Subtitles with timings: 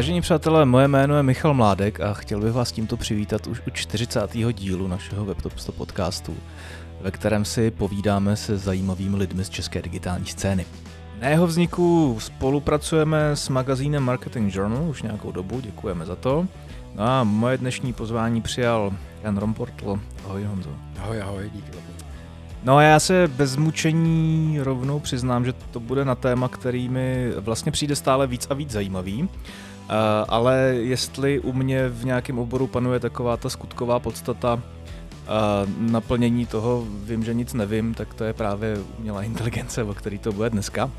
[0.00, 3.70] Vážení přátelé, moje jméno je Michal Mládek a chtěl bych vás tímto přivítat už u
[3.70, 4.30] 40.
[4.52, 6.36] dílu našeho WebTop 100 podcastu,
[7.00, 10.66] ve kterém si povídáme se zajímavými lidmi z české digitální scény.
[11.20, 16.46] Na jeho vzniku spolupracujeme s magazínem Marketing Journal už nějakou dobu, děkujeme za to.
[16.94, 20.00] No a moje dnešní pozvání přijal Jan Romportl.
[20.24, 20.70] Ahoj Honzo.
[20.98, 21.78] Ahoj, ahoj, díky.
[22.64, 27.32] No a já se bez mučení rovnou přiznám, že to bude na téma, který mi
[27.36, 29.28] vlastně přijde stále víc a víc zajímavý.
[29.90, 29.96] Uh,
[30.28, 34.60] ale jestli u mě v nějakém oboru panuje taková ta skutková podstata uh,
[35.90, 40.32] naplnění toho, vím, že nic nevím, tak to je právě umělá inteligence, o který to
[40.32, 40.90] bude dneska.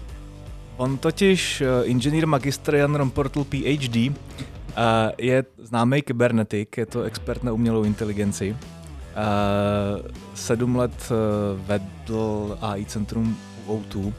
[0.78, 4.12] On totiž, uh, inženýr magistr Jan Romportl PhD,
[5.18, 8.58] je známý kybernetik, je to expert na umělou inteligenci.
[10.34, 11.12] Sedm let
[11.56, 13.38] vedl AI centrum
[13.68, 14.14] u O2.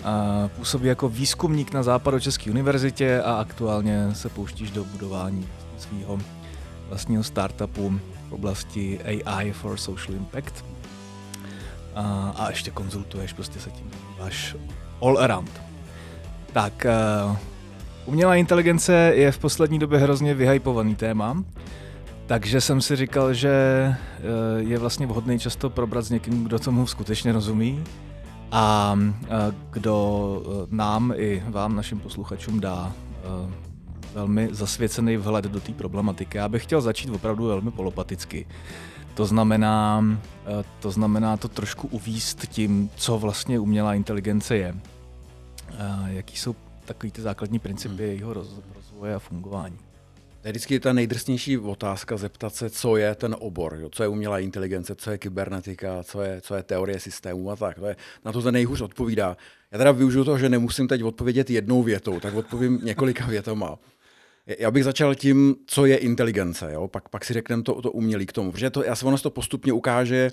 [0.00, 5.48] Uh, působí jako výzkumník na Západočeské univerzitě a aktuálně se pouštíš do budování
[5.78, 6.18] svého
[6.88, 10.64] vlastního startupu v oblasti AI for Social Impact.
[10.64, 12.02] Uh,
[12.36, 14.56] a ještě konzultuješ, prostě se tím váš
[15.02, 15.60] all around.
[16.52, 16.86] Tak,
[17.30, 17.36] uh,
[18.06, 21.44] umělá inteligence je v poslední době hrozně vyhypovaný téma.
[22.30, 23.96] Takže jsem si říkal, že eh,
[24.56, 27.84] je vlastně vhodný často probrat s někým, kdo tomu skutečně rozumí
[28.52, 29.28] a eh,
[29.70, 32.92] kdo eh, nám i vám, našim posluchačům, dá
[34.14, 36.38] velmi zasvěcený vhled do té problematiky.
[36.38, 38.46] Já bych chtěl začít opravdu velmi polopaticky.
[39.14, 40.04] To znamená,
[40.80, 44.74] to znamená to trošku uvíst tím, co vlastně umělá inteligence je.
[46.06, 46.54] Jaký jsou
[46.84, 48.04] takový ty základní principy hmm.
[48.04, 49.89] jejího rozvoje a fungování.
[50.44, 53.88] Je vždycky ta nejdrsnější otázka zeptat se, co je ten obor, jo?
[53.92, 57.78] co je umělá inteligence, co je kybernetika, co je, co je teorie systému a tak.
[57.78, 59.36] To je, na to se nejhůř odpovídá.
[59.72, 63.78] Já teda využiju toho, že nemusím teď odpovědět jednou větou, tak odpovím několika větama.
[64.58, 66.88] Já bych začal tím, co je inteligence, jo?
[66.88, 69.30] Pak, pak si řekneme to, to umělý k tomu, protože to, já se ono to
[69.30, 70.30] postupně ukáže,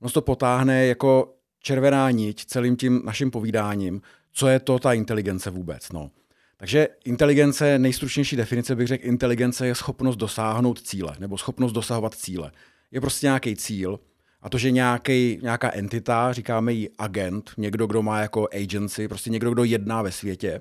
[0.00, 4.02] ono to potáhne jako červená niť celým tím naším povídáním,
[4.32, 5.92] co je to ta inteligence vůbec.
[5.92, 6.10] No.
[6.60, 12.52] Takže inteligence, nejstručnější definice bych řekl, inteligence je schopnost dosáhnout cíle, nebo schopnost dosahovat cíle.
[12.90, 14.00] Je prostě nějaký cíl,
[14.42, 19.30] a to, že nějaký, nějaká entita, říkáme jí agent, někdo, kdo má jako agency, prostě
[19.30, 20.60] někdo, kdo jedná ve světě,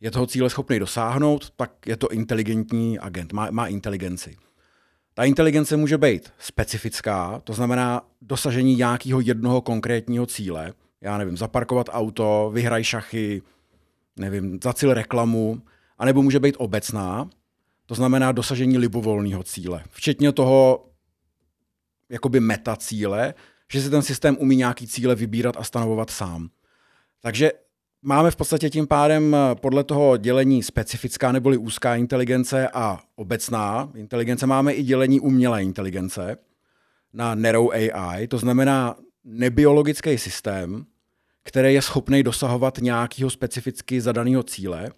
[0.00, 4.36] je toho cíle schopný dosáhnout, tak je to inteligentní agent, má, má inteligenci.
[5.14, 10.72] Ta inteligence může být specifická, to znamená dosažení nějakého jednoho konkrétního cíle.
[11.00, 13.42] Já nevím, zaparkovat auto, vyhraj šachy,
[14.16, 15.62] nevím, zacil reklamu,
[15.98, 17.30] anebo může být obecná,
[17.86, 20.86] to znamená dosažení libovolného cíle, včetně toho
[22.08, 23.34] jakoby meta cíle,
[23.72, 26.48] že si ten systém umí nějaký cíle vybírat a stanovovat sám.
[27.20, 27.52] Takže
[28.02, 33.90] máme v podstatě tím pádem eh, podle toho dělení specifická neboli úzká inteligence a obecná
[33.94, 36.36] inteligence máme i dělení umělé inteligence
[37.12, 40.86] na narrow AI, to znamená nebiologický systém,
[41.44, 44.90] který je schopný dosahovat nějakého specificky zadaného cíle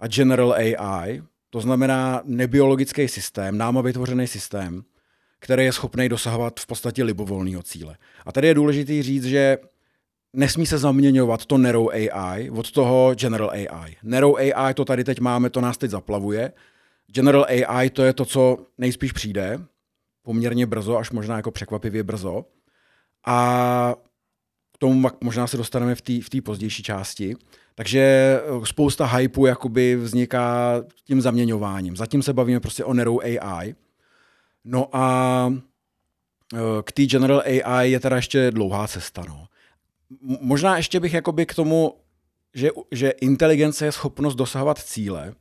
[0.00, 4.82] a general AI, to znamená nebiologický systém, náma vytvořený systém,
[5.38, 7.96] který je schopný dosahovat v podstatě libovolného cíle.
[8.26, 9.58] A tady je důležité říct, že
[10.32, 13.96] nesmí se zaměňovat to Narrow AI od toho General AI.
[14.02, 16.52] Narrow AI to tady teď máme, to nás teď zaplavuje.
[17.06, 19.58] General AI to je to, co nejspíš přijde,
[20.22, 22.44] poměrně brzo, až možná jako překvapivě brzo.
[23.26, 23.94] A
[24.78, 27.36] tomu možná se dostaneme v té v pozdější části.
[27.74, 30.74] Takže eh, spousta hypu jakoby vzniká
[31.04, 31.96] tím zaměňováním.
[31.96, 33.74] Zatím se bavíme prostě o Nero AI.
[34.64, 35.52] No a
[36.54, 39.24] eh, k té General AI je teda ještě dlouhá cesta.
[39.28, 39.46] No.
[40.40, 41.94] Možná ještě bych jakoby k tomu,
[42.54, 45.34] že, že inteligence je schopnost dosahovat cíle,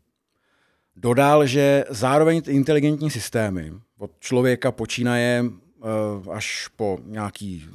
[0.96, 7.66] dodal, že zároveň inteligentní systémy od člověka počínaje uh, až po nějaký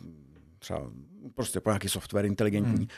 [0.58, 0.82] třeba
[1.34, 2.76] prostě po nějaký software inteligentní.
[2.76, 2.88] Hmm.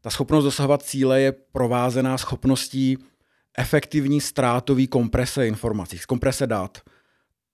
[0.00, 2.98] Ta schopnost dosahovat cíle je provázená schopností
[3.58, 6.78] efektivní ztrátový komprese informací, komprese dat.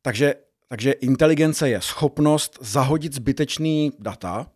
[0.03, 0.35] Takže,
[0.69, 4.51] takže inteligence je schopnost zahodit zbytečný data,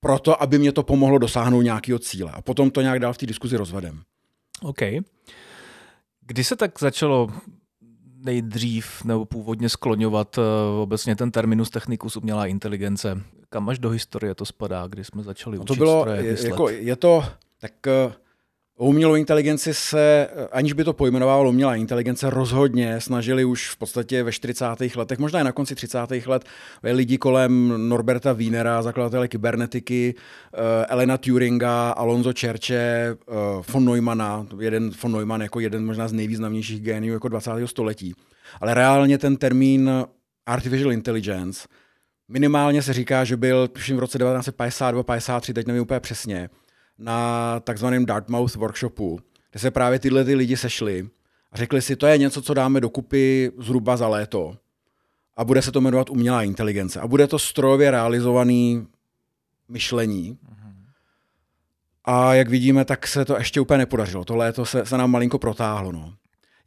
[0.00, 2.32] proto, aby mě to pomohlo dosáhnout nějakého cíle.
[2.32, 4.02] A potom to nějak dál v té diskuzi rozvedem.
[4.62, 4.78] OK.
[6.20, 7.30] Kdy se tak začalo
[8.24, 10.44] nejdřív nebo původně skloňovat uh,
[10.80, 13.22] obecně ten terminus technicus umělá inteligence?
[13.50, 16.96] Kam až do historie to spadá, kdy jsme začali no to bylo, je, jako, je
[16.96, 17.24] to,
[17.60, 17.72] tak
[18.80, 24.22] O umělou inteligenci se, aniž by to pojmenovalo umělá inteligence, rozhodně snažili už v podstatě
[24.22, 24.64] ve 40.
[24.96, 25.98] letech, možná i na konci 30.
[26.26, 26.44] let,
[26.82, 33.34] lidi kolem Norberta Wienera, zakladatele kybernetiky, eh, Elena Turinga, Alonso Čerče, eh,
[33.72, 37.66] von Neumana, jeden von Neumann jako jeden možná z nejvýznamnějších géniů jako 20.
[37.66, 38.14] století.
[38.60, 39.90] Ale reálně ten termín
[40.46, 41.68] artificial intelligence
[42.30, 46.50] minimálně se říká, že byl tuším v roce 1952-53, teď nevím úplně přesně,
[46.98, 51.08] na takzvaném Dartmouth workshopu, kde se právě tyhle ty lidi sešli
[51.52, 54.56] a řekli si, to je něco, co dáme dokupy zhruba za léto.
[55.36, 57.00] A bude se to jmenovat umělá inteligence.
[57.00, 58.86] A bude to strojově realizovaný
[59.68, 60.38] myšlení.
[62.04, 64.24] A jak vidíme, tak se to ještě úplně nepodařilo.
[64.24, 65.92] To léto se, se nám malinko protáhlo.
[65.92, 66.14] No.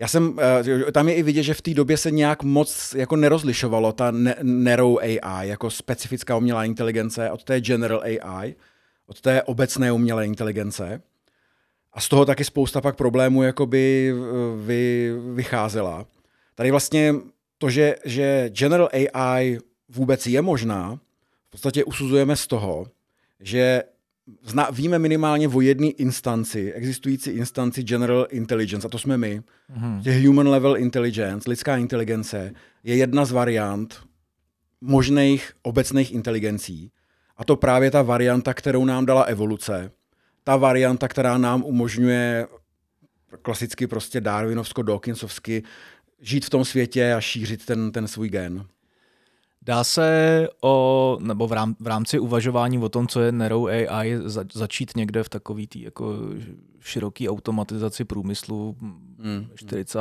[0.04, 0.40] Já jsem,
[0.88, 4.14] eh, tam je i vidět, že v té době se nějak moc jako nerozlišovalo ta
[4.42, 8.56] narrow AI jako specifická umělá inteligence od té general AI,
[9.08, 11.02] od té obecné umělé inteligence.
[11.94, 16.06] A z toho taky spousta pak problémů jakoby eh, vy, vycházela.
[16.56, 17.16] Tady vlastně
[17.58, 19.60] to, že, že General AI
[19.90, 21.00] vůbec je možná,
[21.48, 22.88] v podstatě usuzujeme z toho,
[23.40, 23.84] že
[24.44, 29.42] zna, víme minimálně o jedné instanci, existující instanci General Intelligence, a to jsme my.
[29.78, 30.28] Mm-hmm.
[30.28, 32.54] Human Level Intelligence, lidská inteligence,
[32.84, 34.04] je jedna z variant
[34.82, 36.92] možných obecných inteligencí.
[37.38, 39.92] A to právě ta varianta, kterou nám dala evoluce.
[40.44, 42.48] Ta varianta, která nám umožňuje
[43.42, 45.64] klasicky prostě darwinovsko-dawkinsovsky
[46.22, 48.66] žít v tom světě a šířit ten, ten svůj gen.
[49.66, 54.18] Dá se o, nebo v, rám, v rámci uvažování o tom, co je Narrow AI,
[54.26, 56.16] za, začít někde v takový tý jako
[56.80, 59.48] široký automatizaci průmyslu mm.
[59.56, 60.00] v 40.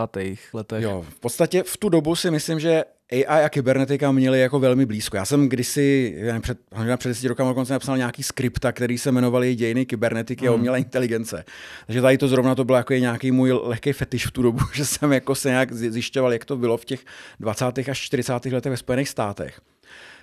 [0.52, 0.82] letech?
[0.82, 4.86] Jo, v podstatě v tu dobu si myslím, že AI a kybernetika měly jako velmi
[4.86, 5.16] blízko.
[5.16, 6.58] Já jsem kdysi, nevím, před,
[6.96, 10.48] před 10 rokama dokonce napsal nějaký skripta, který se jmenovaly Dějiny kybernetiky mm.
[10.48, 10.60] a hmm.
[10.60, 11.44] umělé inteligence.
[11.86, 14.84] Takže tady to zrovna to bylo jako nějaký můj lehký fetiš v tu dobu, že
[14.84, 17.04] jsem jako se nějak zjišťoval, jak to bylo v těch
[17.40, 17.64] 20.
[17.90, 18.44] až 40.
[18.44, 19.60] letech ve Spojených státech.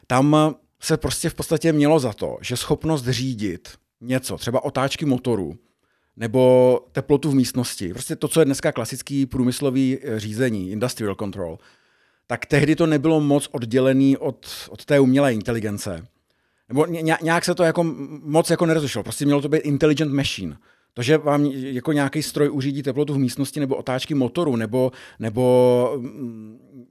[0.08, 3.70] Tam se prostě v podstatě mělo za to, že schopnost řídit
[4.02, 5.56] něco, třeba otáčky motoru,
[6.18, 11.58] nebo teplotu v místnosti, prostě to, co je dneska klasický průmyslový eh, řízení, industrial control,
[12.32, 16.08] tak tehdy to nebylo moc oddělený od, od té umělé inteligence.
[16.68, 16.86] Nebo
[17.22, 17.84] nějak se to jako
[18.24, 19.04] moc jako nerozlišilo.
[19.04, 20.58] Prostě mělo to být intelligent machine.
[20.94, 26.02] To, že vám jako nějaký stroj uřídí teplotu v místnosti nebo otáčky motoru nebo, nebo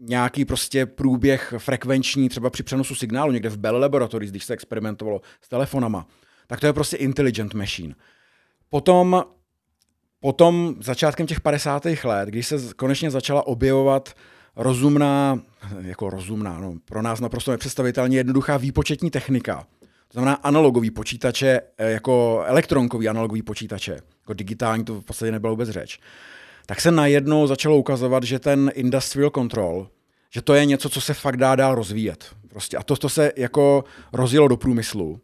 [0.01, 5.21] nějaký prostě průběh frekvenční třeba při přenosu signálu někde v Bell Laboratories, když se experimentovalo
[5.41, 6.07] s telefonama,
[6.47, 7.95] tak to je prostě intelligent machine.
[8.69, 9.25] Potom,
[10.21, 11.87] potom začátkem těch 50.
[12.05, 14.15] let, když se konečně začala objevovat
[14.59, 15.41] rozumná,
[15.81, 19.67] jako rozumná, no, pro nás naprosto nepředstavitelně jednoduchá výpočetní technika.
[19.81, 25.53] To znamená analogový počítače, eh, jako elektronkový analogový počítače, jako digitální, to v podstatě nebylo
[25.53, 26.01] vůbec řeč.
[26.67, 29.89] Tak se najednou začalo ukazovat, že ten industrial control,
[30.31, 32.25] že to je něco, co se fakt dá dál rozvíjet.
[32.49, 32.77] Prostě.
[32.77, 35.21] A to, to se jako rozjelo do průmyslu.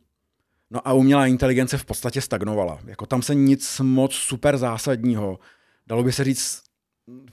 [0.70, 2.78] No a umělá inteligence v podstatě stagnovala.
[2.86, 5.38] Jako tam se nic moc super zásadního,
[5.86, 6.63] dalo by se říct,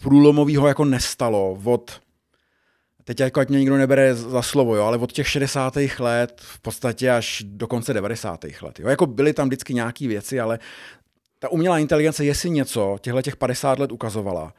[0.01, 2.01] průlomového jako nestalo od
[3.03, 5.77] teď jako ať mě nikdo nebere za slovo, jo, ale od těch 60.
[5.99, 8.45] let v podstatě až do konce 90.
[8.61, 8.79] let.
[8.79, 8.87] Jo.
[8.87, 10.59] Jako byly tam vždycky nějaké věci, ale
[11.39, 14.53] ta umělá inteligence, jestli něco těchto těch 50 let ukazovala,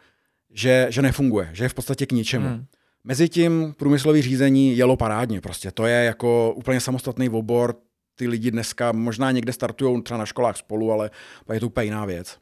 [0.51, 2.49] že, že nefunguje, že je v podstatě k ničemu.
[2.49, 2.65] Hmm.
[3.05, 7.77] Mezitím průmyslový řízení jelo parádně, prostě to je jako úplně samostatný obor,
[8.15, 11.11] ty lidi dneska možná někde startují třeba na školách spolu, ale
[11.53, 12.39] je to úplně jiná věc.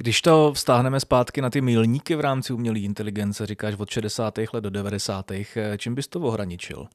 [0.00, 4.38] Když to vztáhneme zpátky na ty milníky v rámci umělé inteligence, říkáš od 60.
[4.52, 5.32] let do 90.
[5.76, 6.86] čím bys to ohraničil?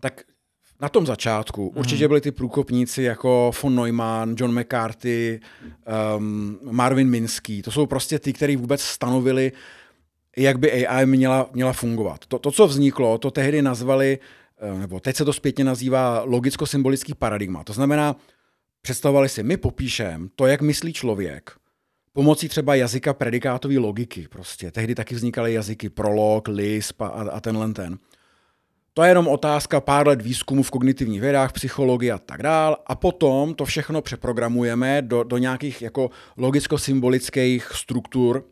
[0.00, 0.22] Tak
[0.80, 1.78] na tom začátku mm.
[1.78, 5.40] určitě byli ty průkopníci jako von Neumann, John McCarthy,
[6.16, 7.62] um, Marvin Minsky.
[7.62, 9.52] To jsou prostě ty, kteří vůbec stanovili,
[10.36, 12.26] jak by AI měla, měla fungovat.
[12.26, 14.18] To, to, co vzniklo, to tehdy nazvali,
[14.58, 17.64] eh, nebo teď se to zpětně nazývá logicko-symbolický paradigma.
[17.64, 18.16] To znamená,
[18.82, 21.50] představovali si, my popíšem to, jak myslí člověk,
[22.18, 24.28] pomocí třeba jazyka predikátové logiky.
[24.28, 24.70] Prostě.
[24.70, 27.98] Tehdy taky vznikaly jazyky prolog, Lisp a, a tenhle ten.
[28.94, 32.76] To je jenom otázka pár let výzkumu v kognitivních vědách, psychologii a tak dál.
[32.86, 38.44] A potom to všechno přeprogramujeme do, do nějakých jako logicko-symbolických struktur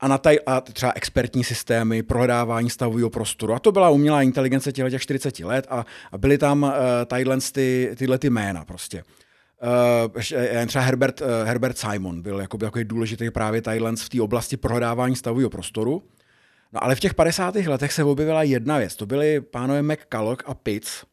[0.00, 3.54] a, na taj, a třeba expertní systémy, prohledávání stavového prostoru.
[3.54, 6.70] A to byla umělá inteligence těch 40 let a, a byly tam uh,
[7.52, 9.02] ty, tyhle ty jména prostě.
[9.62, 14.56] Uh, třeba Herbert, uh, Herbert Simon byl jakoby, jako důležitý právě Thailand v té oblasti
[14.56, 16.02] prohledávání stavového prostoru.
[16.72, 17.54] No ale v těch 50.
[17.54, 18.96] letech se objevila jedna věc.
[18.96, 21.04] To byli pánové McCulloch a Pitts,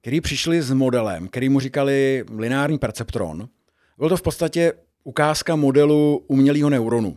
[0.00, 3.48] který přišli s modelem, který mu říkali lineární perceptron.
[3.98, 4.72] Byl to v podstatě
[5.04, 7.16] ukázka modelu umělého neuronu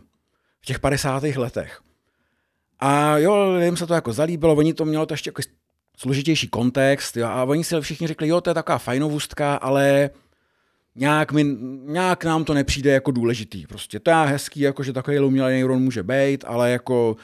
[0.60, 1.22] v těch 50.
[1.22, 1.80] letech.
[2.80, 5.42] A jo, lidem se to jako zalíbilo, oni to mělo to ještě jako
[5.96, 10.10] složitější kontext jo, a oni si všichni řekli, jo, to je taková fajnovůstka, ale
[10.98, 11.44] nějak, mi,
[11.84, 13.66] nějak nám to nepřijde jako důležitý.
[13.66, 17.16] Prostě to je hezký, jako že takový umělý neuron může být, ale jako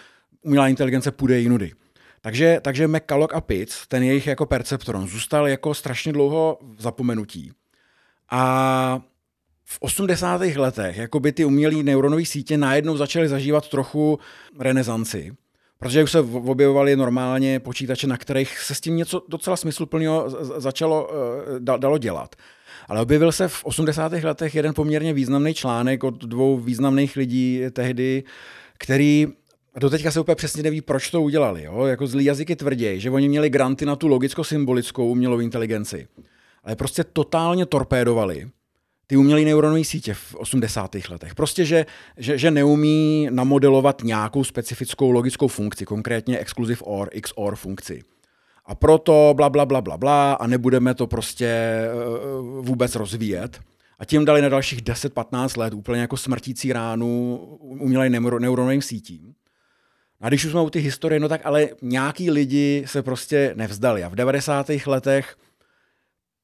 [0.43, 1.73] umělá inteligence půjde jinudy.
[2.21, 7.53] Takže, takže McCulloch a Pitts, ten jejich jako perceptron, zůstal jako strašně dlouho v zapomenutí.
[8.31, 9.01] A
[9.65, 10.41] v 80.
[10.41, 14.19] letech jako by ty umělé neuronové sítě najednou začaly zažívat trochu
[14.59, 15.33] renesanci,
[15.79, 21.11] protože už se objevovaly normálně počítače, na kterých se s tím něco docela smysluplného začalo,
[21.57, 22.37] eh, dalo dělat.
[22.89, 24.13] Ale objevil se v 80.
[24.13, 28.25] letech jeden poměrně významný článek od dvou významných lidí tehdy,
[28.79, 29.27] který
[29.75, 31.63] a doteďka se úplně přesně neví, proč to udělali.
[31.63, 31.85] Jo?
[31.85, 36.09] Jako zlý jazyky tvrdí, že oni měli granty na tu logicko-symbolickou umělou inteligenci.
[36.65, 38.49] Ale prostě totálně torpédovali
[39.07, 40.95] ty umělé neuronové sítě v 80.
[41.11, 41.35] letech.
[41.35, 41.87] Prostě, že,
[42.17, 48.03] že, že neumí namodelovat nějakou specifickou logickou funkci, konkrétně exclusive OR, XOR funkci.
[48.67, 51.81] A proto bla, bla, bla, bla, bla a nebudeme to prostě
[52.39, 53.61] uh, vůbec rozvíjet.
[53.99, 59.35] A tím dali na dalších 10-15 let úplně jako smrtící ránu umělej neuronovým sítím.
[60.21, 64.05] A když už jsme u ty historie, no tak ale nějaký lidi se prostě nevzdali.
[64.05, 64.71] A v 90.
[64.87, 65.37] letech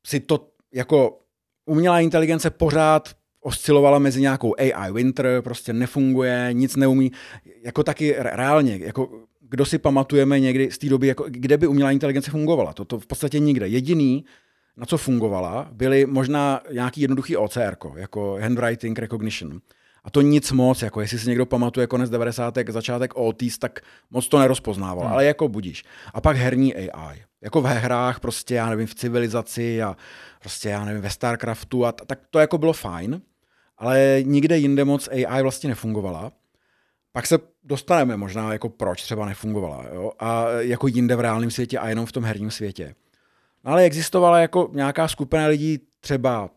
[0.07, 1.19] si to jako
[1.67, 3.09] umělá inteligence pořád
[3.41, 7.13] oscilovala mezi nějakou AI winter, prostě nefunguje, nic neumí,
[7.63, 9.09] jako taky reálně, jako
[9.51, 12.73] kdo si pamatujeme někdy z té doby, jako, kde by umělá inteligence fungovala.
[12.73, 13.69] To, to v podstatě nikde.
[13.69, 14.25] Jediný,
[14.77, 19.61] na co fungovala, byly možná nějaký jednoduchý OCR, jako handwriting recognition.
[20.05, 22.55] A to nic moc, jako jestli si někdo pamatuje konec 90.
[22.69, 23.81] začátek Otis, tak
[24.11, 25.13] moc to nerozpoznával, hmm.
[25.13, 25.85] ale jako budíš.
[26.15, 27.23] A pak herní AI.
[27.43, 29.97] Jako v hrách, prostě já nevím, v civilizaci a
[30.41, 33.21] prostě já nevím, ve StarCraftu a t- tak to jako bylo fajn,
[33.79, 36.33] ale nikde jinde moc AI vlastně nefungovala.
[37.13, 39.85] Pak se dostaneme možná jako proč třeba nefungovala.
[39.95, 40.13] Jo?
[40.19, 42.95] A jako jinde v reálném světě a jenom v tom herním světě.
[43.65, 46.51] No ale existovala jako nějaká skupina lidí, třeba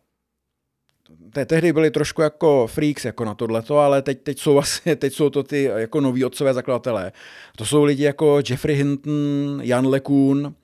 [1.34, 5.14] te, tehdy byli trošku jako freaks jako na tohleto, ale teď, teď, jsou vlastně, teď
[5.14, 7.12] jsou to ty jako noví otcové zakladatelé.
[7.58, 10.56] To jsou lidi jako Jeffrey Hinton, Jan LeCun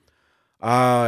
[0.60, 1.04] a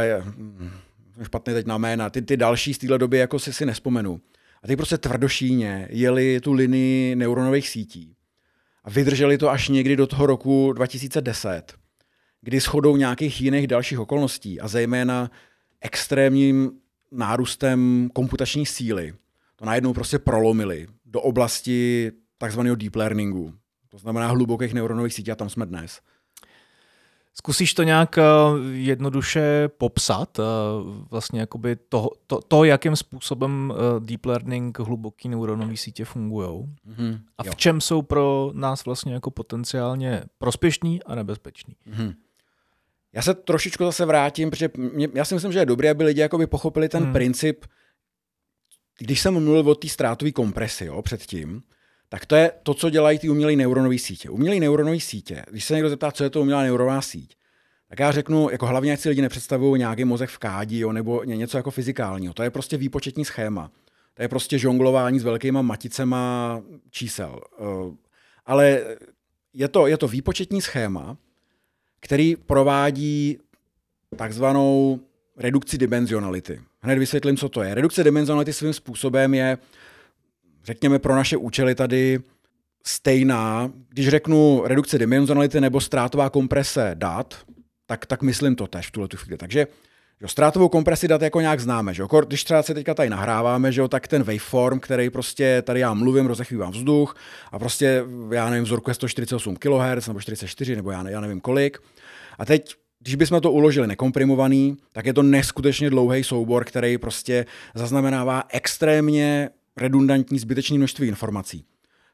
[1.23, 4.21] špatně teď na jména, ty, ty další z téhle doby jako si si nespomenu.
[4.63, 8.15] A ty prostě tvrdošíně jeli tu linii neuronových sítí.
[8.83, 11.73] A vydrželi to až někdy do toho roku 2010,
[12.41, 15.31] kdy shodou nějakých jiných dalších okolností a zejména
[15.81, 16.71] extrémním
[17.11, 19.13] nárůstem komputační síly
[19.55, 23.53] to najednou prostě prolomili do oblasti takzvaného deep learningu.
[23.89, 26.01] To znamená hlubokých neuronových sítí a tam jsme dnes.
[27.35, 28.23] Zkusíš to nějak eh,
[28.71, 30.43] jednoduše popsat, eh,
[31.11, 37.19] vlastně jakoby to, to, to jakým způsobem eh, deep learning, hluboký neuronové sítě fungují mm-hmm,
[37.37, 37.53] a v jo.
[37.55, 41.75] čem jsou pro nás vlastně jako potenciálně prospěšní a nebezpeční.
[41.87, 42.15] Mm-hmm.
[43.13, 46.21] Já se trošičku zase vrátím, protože mě, já si myslím, že je dobré, aby lidi
[46.21, 47.13] jakoby pochopili ten mm.
[47.13, 47.65] princip,
[48.99, 51.63] když jsem mluvil o té ztrátové kompresi jo, předtím,
[52.13, 54.29] tak to je to, co dělají ty umělé neuronové sítě.
[54.29, 57.35] Umělé neuronové sítě, když se někdo zeptá, co je to umělá neuronová síť,
[57.89, 61.23] tak já řeknu, jako hlavně, ať si lidi nepředstavují nějaký mozek v kádi jo, nebo
[61.23, 62.33] něco jako fyzikálního.
[62.33, 63.71] To je prostě výpočetní schéma.
[64.13, 67.39] To je prostě žonglování s velkýma maticema čísel.
[67.59, 67.95] Eh,
[68.45, 68.81] ale
[69.53, 71.17] je to, je to výpočetní schéma,
[71.99, 73.37] který provádí
[74.15, 74.99] takzvanou
[75.37, 76.61] redukci dimenzionality.
[76.79, 77.75] Hned vysvětlím, co to je.
[77.75, 79.57] Redukce dimenzionality svým způsobem je,
[80.63, 82.19] řekněme, pro naše účely tady
[82.85, 83.71] stejná.
[83.89, 87.37] Když řeknu redukce dimenzionality nebo ztrátová komprese dat,
[87.85, 89.37] tak, tak myslím to tež v tuhle chvíli.
[89.37, 89.67] Takže
[90.23, 92.07] Jo, ztrátovou kompresi dat jako nějak známe, že jo?
[92.27, 95.93] Když třeba se teďka tady nahráváme, že jo, tak ten waveform, který prostě tady já
[95.93, 97.15] mluvím, rozechvívám vzduch
[97.51, 101.41] a prostě, já nevím, vzorku je 148 kHz nebo 44 nebo já, ne, já nevím
[101.41, 101.77] kolik.
[102.39, 107.45] A teď když bychom to uložili nekomprimovaný, tak je to neskutečně dlouhý soubor, který prostě
[107.75, 111.65] zaznamenává extrémně redundantní zbytečné množství informací.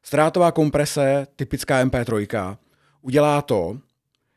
[0.04, 2.58] Ztrátová komprese, typická MP3,
[3.02, 3.80] udělá to,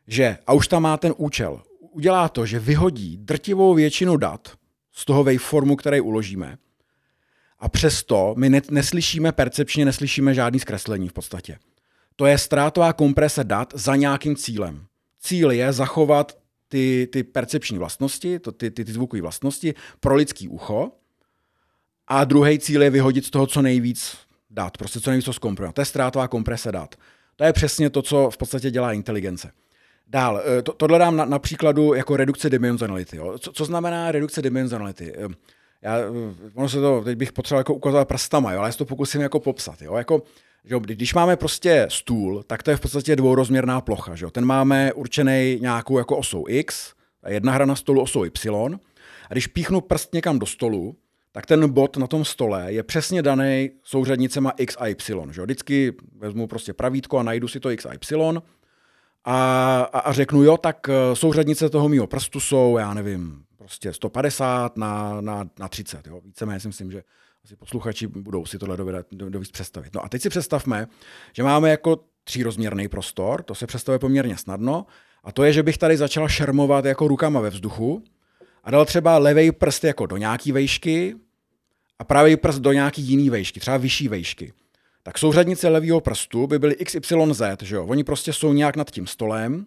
[0.07, 4.52] že, a už tam má ten účel, udělá to, že vyhodí drtivou většinu dat
[4.93, 6.59] z toho waveformu, který uložíme,
[7.59, 11.59] a přesto my ne- neslyšíme percepčně, neslyšíme žádný zkreslení v podstatě.
[12.17, 14.87] To je ztrátová komprese dat za nějakým cílem.
[15.21, 16.38] Cíl je zachovat
[16.69, 20.93] ty, ty percepční vlastnosti, to, ty, ty, ty zvukové vlastnosti pro lidský ucho
[22.12, 24.16] a druhý cíl je vyhodit z toho co nejvíc
[24.50, 25.33] dat, prostě co nejvíc to.
[25.73, 26.95] To je ztrátová komprese dat.
[27.37, 29.50] To je přesně to, co v podstatě dělá inteligence.
[30.07, 33.21] Dál, to, tohle dám na, na příkladu jako redukce dimenzionality.
[33.38, 35.14] Co, co znamená redukce dimenzionality?
[35.83, 35.97] já,
[36.54, 39.21] ono se to, teď bych potřeboval jako ukázat prstama, jo, ale já si to pokusím
[39.21, 39.83] jako popsat.
[39.83, 40.23] Jo, jako,
[40.64, 44.14] že když máme prostě stůl, tak to je v podstatě dvourozměrná plocha.
[44.14, 44.26] Že?
[44.33, 46.92] Ten máme určený nějakou jako osou X,
[47.28, 48.78] jedna hra na stolu osou Y.
[49.31, 50.97] A když píchnu prst někam do stolu,
[51.33, 55.33] tak ten bod na tom stole je přesně daný souřadnicema X a Y.
[55.33, 55.43] Že?
[55.43, 58.43] Vždycky vezmu prostě pravítko a najdu si to X a Y
[59.25, 63.93] a, a, a řeknu, jo, tak eh, souřadnice toho mýho prstu jsou, já nevím, prostě
[63.93, 66.07] 150 na, na, na 30.
[66.07, 66.21] Jo?
[66.25, 67.03] Víceméně si myslím, že
[67.45, 69.95] asi posluchači budou si tohle dovíc, dovíc představit.
[69.95, 70.87] No a teď si představme,
[71.33, 74.87] že máme jako třírozměrný prostor, to se představuje poměrně snadno,
[75.25, 78.05] a to je, že bych tady začal šermovat jako rukama ve vzduchu
[78.62, 81.16] a dal třeba levý prst jako do nějaký vejšky
[81.99, 84.52] a pravý prst do nějaký jiný vejšky, třeba vyšší vejšky.
[85.02, 87.87] Tak souřadnice levého prstu by byly XYZ, že jo?
[87.87, 89.66] Oni prostě jsou nějak nad tím stolem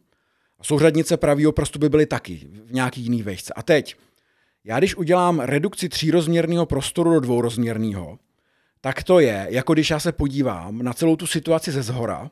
[0.59, 3.53] a souřadnice pravého prstu by byly taky v nějaký jiný vejšce.
[3.53, 3.95] A teď,
[4.63, 8.19] já když udělám redukci třírozměrného prostoru do dvourozměrného,
[8.81, 12.29] tak to je, jako když já se podívám na celou tu situaci ze zhora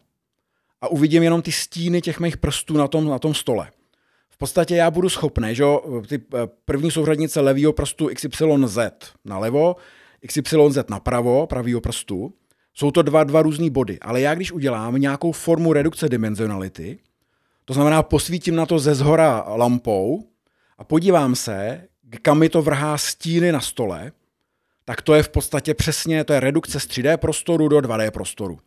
[0.82, 3.72] a uvidím jenom ty stíny těch mých prstů na tom, na tom stole.
[4.34, 5.64] V podstatě já budu schopný, že
[6.08, 8.78] ty eh, první souřadnice levého prstu XYZ
[9.26, 9.76] nalevo,
[10.28, 12.34] XYZ napravo, pravého prstu,
[12.74, 17.00] jsou to dva, dva různý body, ale já když udělám nějakou formu redukce dimenzionality,
[17.66, 20.28] to znamená posvítím na to ze zhora lampou
[20.78, 21.88] a podívám se,
[22.22, 24.12] kam mi to vrhá stíny na stole,
[24.86, 28.60] tak to je v podstatě přesně, to je redukce z 3D prostoru do 2D prostoru.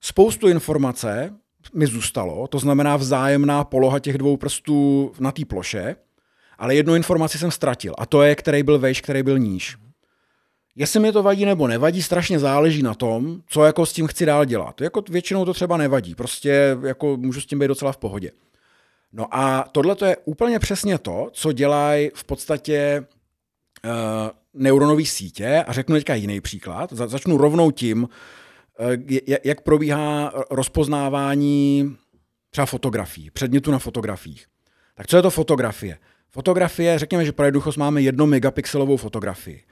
[0.00, 1.34] Spoustu informace
[1.74, 5.96] mi zůstalo, to znamená vzájemná poloha těch dvou prstů na té ploše,
[6.58, 9.76] ale jednu informaci jsem ztratil a to je, který byl vejš, který byl níž.
[10.76, 14.26] Jestli mi to vadí nebo nevadí, strašně záleží na tom, co jako s tím chci
[14.26, 14.80] dál dělat.
[14.80, 18.30] Jako většinou to třeba nevadí, prostě jako můžu s tím být docela v pohodě.
[19.12, 23.06] No a tohle to je úplně přesně to, co dělají v podstatě
[23.84, 23.90] uh,
[24.54, 25.64] neuronové sítě.
[25.66, 26.92] A řeknu teďka jiný příklad.
[26.92, 28.08] Za, začnu rovnou tím,
[29.44, 31.96] jak probíhá rozpoznávání
[32.50, 34.46] třeba fotografií, předmětu na fotografiích.
[34.94, 35.98] Tak co je to fotografie?
[36.30, 39.62] Fotografie, řekněme, že pro jednoduchost máme jedno megapixelovou fotografii.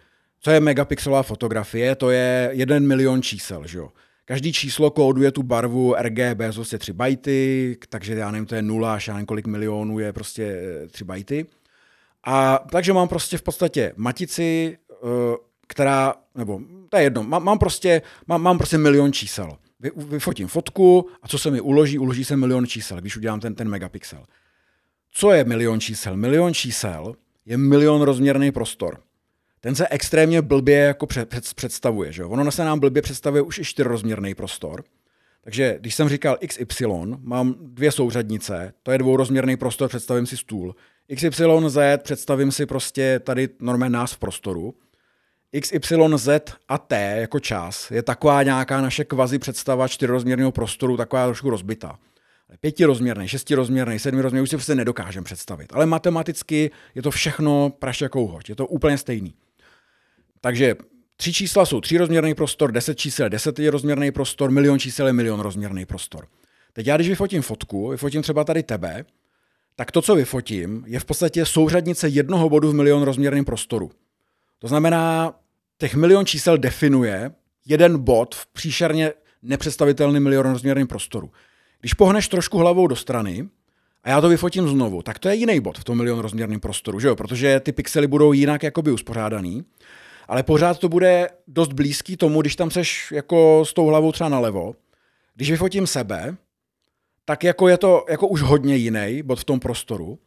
[0.41, 1.95] Co je megapixelová fotografie?
[1.95, 3.89] To je jeden milion čísel, že jo?
[4.25, 8.95] Každý číslo kóduje tu barvu RGB, prostě 3 bajty, takže já nevím, to je nula
[8.95, 11.47] až já nevím, kolik milionů je prostě 3 eh, bajty.
[12.25, 14.97] A takže mám prostě v podstatě matici, eh,
[15.67, 16.61] která, nebo
[16.93, 19.59] to je jedno, mám, mám prostě, mám, mám prostě milion čísel.
[19.81, 23.55] Vy, vyfotím fotku a co se mi uloží, uloží se milion čísel, když udělám ten,
[23.55, 24.25] ten megapixel.
[25.11, 26.17] Co je milion čísel?
[26.17, 27.15] Milion čísel
[27.47, 28.99] je milion rozměrný prostor
[29.63, 32.13] ten se extrémně blbě jako před, před, představuje.
[32.13, 32.25] Že?
[32.25, 34.85] Ono se nám blbě představuje už i čtyřrozměrný prostor.
[35.45, 36.87] Takže když jsem říkal XY,
[37.19, 40.75] mám dvě souřadnice, to je dvourozměrný prostor, představím si stůl.
[41.15, 44.75] XYZ představím si prostě tady normálně nás v prostoru.
[45.61, 46.29] XYZ
[46.69, 51.99] a T jako čas je taková nějaká naše kvazi představa čtyřrozměrného prostoru, taková trošku rozbitá.
[52.61, 55.73] Pětirozměrný, šestirozměrný, sedmirozměrný už si prostě nedokážeme představit.
[55.73, 58.49] Ale matematicky je to všechno prašakou hoď.
[58.49, 59.35] Je to úplně stejný.
[60.41, 60.75] Takže
[61.17, 65.87] tři čísla jsou třírozměrný prostor, deset čísel je rozměrný prostor, milion čísel je milion rozměrný
[65.87, 66.27] prostor.
[66.73, 69.05] Teď já, když vyfotím fotku, vyfotím třeba tady tebe,
[69.77, 73.91] tak to, co vyfotím, je v podstatě souřadnice jednoho bodu v milion rozměrném prostoru.
[74.59, 75.35] To znamená,
[75.83, 77.31] těch milion čísel definuje
[77.67, 81.31] jeden bod v příšerně nepředstavitelném milion rozměrném prostoru.
[81.81, 83.49] Když pohneš trošku hlavou do strany
[84.05, 87.01] a já to vyfotím znovu, tak to je jiný bod v tom milion rozměrném prostoru,
[87.01, 87.17] že jo?
[87.17, 89.65] protože ty pixely budou jinak jakoby uspořádaný
[90.29, 94.29] ale pořád to bude dost blízký tomu, když tam seš jako s tou hlavou třeba
[94.29, 94.75] nalevo.
[95.35, 96.37] Když vyfotím sebe,
[97.25, 100.19] tak jako je to jako už hodně jiný bod v tom prostoru,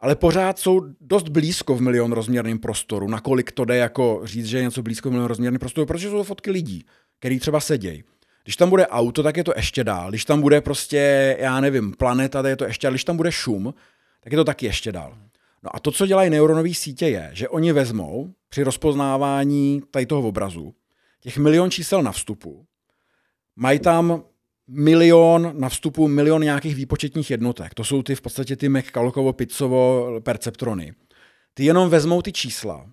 [0.00, 4.58] ale pořád jsou dost blízko v milion rozměrném prostoru, nakolik to jde jako říct, že
[4.58, 6.84] je něco blízko v milion rozměrném prostoru, protože jsou to fotky lidí,
[7.18, 8.04] který třeba sedějí.
[8.44, 10.10] Když tam bude auto, tak je to ještě dál.
[10.10, 12.92] Když tam bude prostě, já nevím, planeta, tak je to ještě dál.
[12.92, 13.74] Když tam bude šum,
[14.20, 15.18] tak je to taky ještě dál.
[15.62, 20.28] No a to, co dělají neuronové sítě, je, že oni vezmou při rozpoznávání tady toho
[20.28, 20.74] obrazu
[21.20, 22.66] těch milion čísel na vstupu,
[23.56, 24.22] mají tam
[24.68, 27.74] milion na vstupu, milion nějakých výpočetních jednotek.
[27.74, 30.92] To jsou ty v podstatě ty McCullochovo pizzovo perceptrony.
[31.54, 32.86] Ty jenom vezmou ty čísla.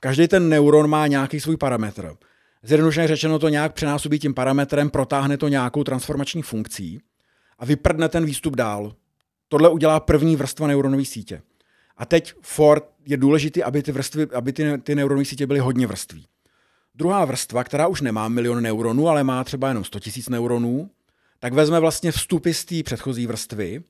[0.00, 2.14] Každý ten neuron má nějaký svůj parametr.
[2.62, 7.00] Zjednodušeně řečeno to nějak přenásobí tím parametrem, protáhne to nějakou transformační funkcí
[7.58, 8.94] a vyprdne ten výstup dál.
[9.48, 11.42] Tohle udělá první vrstva neuronové sítě.
[11.96, 15.86] A teď for je důležité, aby ty, vrstvy, aby ty, ty neuronové sítě byly hodně
[15.86, 16.26] vrství.
[16.94, 20.90] Druhá vrstva, která už nemá milion neuronů, ale má třeba jenom 100 000 neuronů,
[21.38, 23.82] tak vezme vlastně vstupy z té předchozí vrstvy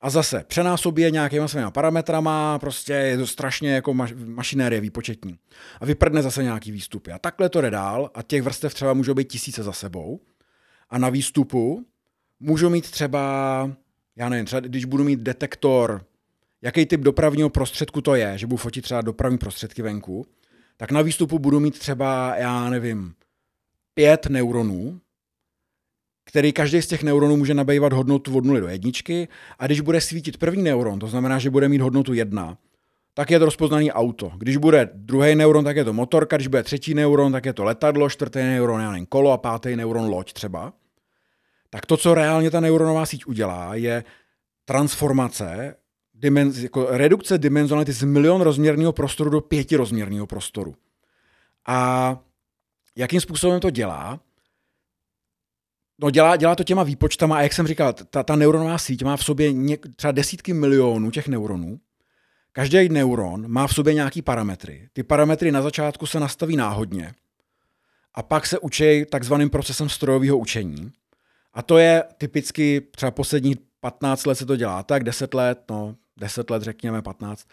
[0.00, 5.38] a zase přenásobí je nějakýma svými parametrama, prostě je to strašně jako maš- mašinérie výpočetní.
[5.80, 7.12] A vyprdne zase nějaký výstupy.
[7.12, 10.20] A takhle to jde dál a těch vrstev třeba můžou být tisíce za sebou.
[10.90, 11.86] A na výstupu
[12.40, 13.70] můžu mít třeba,
[14.16, 16.04] já nevím, třeba když budu mít detektor,
[16.62, 20.26] jaký typ dopravního prostředku to je, že budu fotit třeba dopravní prostředky venku,
[20.76, 23.14] tak na výstupu budu mít třeba, já nevím,
[23.94, 25.00] pět neuronů,
[26.24, 30.00] který každý z těch neuronů může nabývat hodnotu od 0 do jedničky a když bude
[30.00, 32.58] svítit první neuron, to znamená, že bude mít hodnotu 1,
[33.14, 34.32] tak je to rozpoznaný auto.
[34.38, 37.64] Když bude druhý neuron, tak je to motorka, když bude třetí neuron, tak je to
[37.64, 40.72] letadlo, čtvrtý neuron, já nevím, kolo a pátý neuron loď třeba.
[41.70, 44.04] Tak to, co reálně ta neuronová síť udělá, je
[44.64, 45.76] transformace,
[46.22, 50.74] dimenz, jako redukce dimenzionality z milion rozměrného prostoru do pětirozměrného prostoru.
[51.66, 52.18] A
[52.96, 54.20] jakým způsobem to dělá?
[55.98, 59.16] No dělá, dělá to těma výpočtama a jak jsem říkal, ta, ta neuronová síť má
[59.16, 61.80] v sobě něk, třeba desítky milionů těch neuronů.
[62.52, 64.88] Každý neuron má v sobě nějaký parametry.
[64.92, 67.14] Ty parametry na začátku se nastaví náhodně
[68.14, 70.92] a pak se učí takzvaným procesem strojového učení.
[71.54, 75.96] A to je typicky třeba posledních 15 let se to dělá tak, 10 let, no
[76.16, 77.46] 10 let řekněme 15,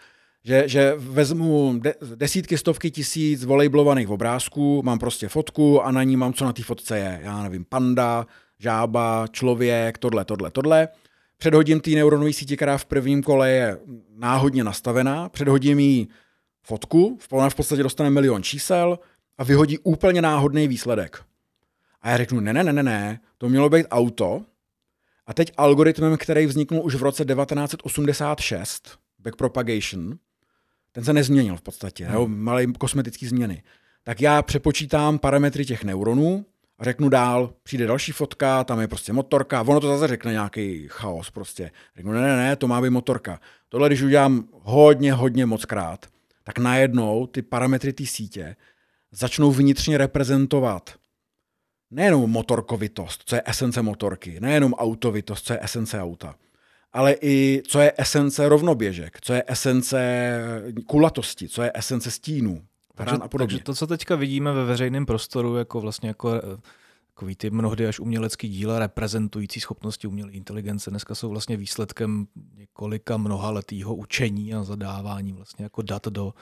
[0.44, 6.16] že, že vezmu de, desítky, stovky tisíc volejblovaných obrázků, mám prostě fotku a na ní
[6.16, 7.20] mám, co na té fotce je.
[7.22, 8.26] Já nevím, panda,
[8.58, 10.88] žába, člověk, tohle, tohle, tohle.
[11.36, 13.78] Předhodím té neuronové síti, která v prvním kole je
[14.16, 16.08] náhodně nastavená, předhodím jí
[16.62, 18.98] fotku, ona v podstatě dostane milion čísel
[19.38, 21.22] a vyhodí úplně náhodný výsledek.
[22.02, 24.42] A já řeknu, ne, ne, ne, ne, ne, to mělo být auto.
[25.30, 30.18] A teď algoritmem, který vzniknul už v roce 1986, backpropagation,
[30.92, 32.14] ten se nezměnil v podstatě, hmm.
[32.14, 33.62] jo, malé kosmetické změny.
[34.02, 36.46] Tak já přepočítám parametry těch neuronů
[36.78, 40.86] a řeknu dál, přijde další fotka, tam je prostě motorka, ono to zase řekne nějaký
[40.88, 41.70] chaos prostě.
[41.96, 43.40] Řeknu, ne, ne, ne, to má být motorka.
[43.68, 46.06] Tohle, když udělám hodně, hodně moc krát,
[46.44, 48.56] tak najednou ty parametry té sítě
[49.12, 50.99] začnou vnitřně reprezentovat
[51.90, 56.34] nejenom motorkovitost, co je esence motorky, nejenom autovitost, co je esence auta,
[56.92, 60.30] ale i co je esence rovnoběžek, co je esence
[60.86, 62.62] kulatosti, co je esence stínů.
[62.94, 63.54] Takže, a podobně.
[63.54, 66.40] takže to, co teďka vidíme ve veřejném prostoru, jako vlastně jako eh,
[67.14, 73.16] takový ty mnohdy až umělecký díla reprezentující schopnosti umělé inteligence, dneska jsou vlastně výsledkem několika
[73.16, 76.34] mnohaletého učení a zadávání vlastně jako dat do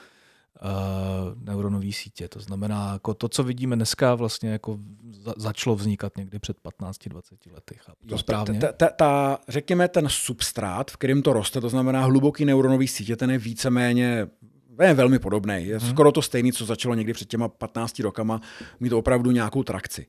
[0.63, 2.27] uh, neuronové sítě.
[2.27, 4.79] To znamená, jako to, co vidíme dneska, vlastně jako
[5.11, 7.21] za, začalo vznikat někdy před 15-20
[7.53, 7.75] lety.
[7.77, 8.59] Chápu to správně?
[8.59, 13.15] Ta, ta, ta, řekněme, ten substrát, v kterém to roste, to znamená hluboký neuronový sítě,
[13.15, 14.27] ten je víceméně
[14.83, 15.65] je velmi podobný.
[15.65, 15.89] Je hmm.
[15.89, 18.41] skoro to stejný, co začalo někdy před těma 15 rokama,
[18.79, 20.05] mít opravdu nějakou trakci.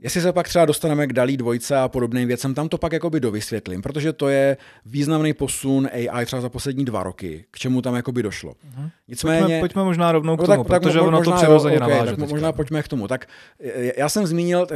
[0.00, 3.20] Jestli se pak třeba dostaneme k dalí dvojce a podobným věcem, tam to pak jakoby
[3.20, 4.56] dovysvětlím, protože to je
[4.86, 8.52] významný posun AI třeba za poslední dva roky, k čemu tam jakoby došlo.
[8.52, 8.90] Uh-huh.
[9.08, 9.40] Nicméně...
[9.40, 11.90] Pojďme, pojďme možná rovnou k tomu, no, tak, protože tak, ono možná, to přirozeně okay,
[11.90, 12.16] naváže.
[12.16, 13.08] Tak možná pojďme k tomu.
[13.08, 13.26] Tak
[13.96, 14.66] já jsem zmínil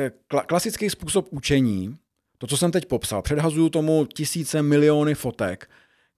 [0.46, 1.96] klasický způsob učení,
[2.38, 3.22] to, co jsem teď popsal.
[3.22, 5.70] Předhazuju tomu tisíce, miliony fotek,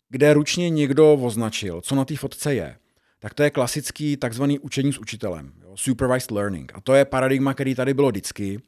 [0.09, 2.77] kde ručně někdo označil, co na té fotce je
[3.23, 6.73] tak to je klasický takzvaný učení s učitelem, jo, supervised learning.
[6.75, 8.61] A to je paradigma, který tady bylo vždycky.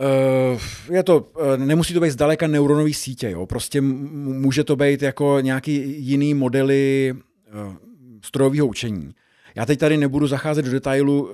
[0.00, 0.60] Uh,
[0.94, 3.46] je to, uh, nemusí to být zdaleka neuronový sítě, jo.
[3.46, 7.74] prostě může to být jako nějaký jiný modely uh,
[8.22, 9.14] strojového učení.
[9.54, 11.30] Já teď tady nebudu zacházet do detailu,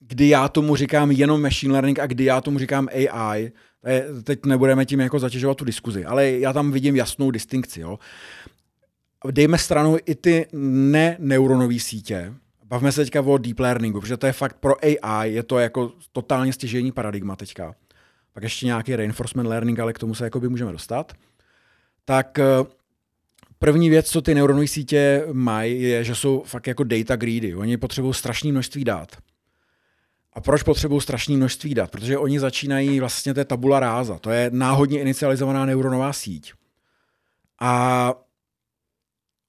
[0.00, 3.52] kdy já tomu říkám jenom machine learning a kdy já tomu říkám AI.
[4.24, 7.80] Teď nebudeme tím jako zatěžovat tu diskuzi, ale já tam vidím jasnou distinkci.
[7.80, 7.98] Jo
[9.30, 12.34] dejme stranou i ty ne-neuronové sítě.
[12.72, 15.92] Bavme se teďka o deep learningu, protože to je fakt pro AI, je to jako
[16.12, 17.74] totálně stěžení paradigma teďka.
[18.32, 21.12] Pak ještě nějaký reinforcement learning, ale k tomu se jakoby můžeme dostat.
[22.04, 22.44] Tak eh,
[23.58, 27.54] první věc, co ty neuronové sítě mají, je, že jsou fakt jako data greedy.
[27.54, 29.16] Oni potřebují strašné množství dat.
[30.32, 31.90] A proč potřebují strašné množství dat?
[31.90, 36.52] Protože oni začínají vlastně, je tabula ráza, to je náhodně inicializovaná neuronová síť.
[37.60, 38.14] A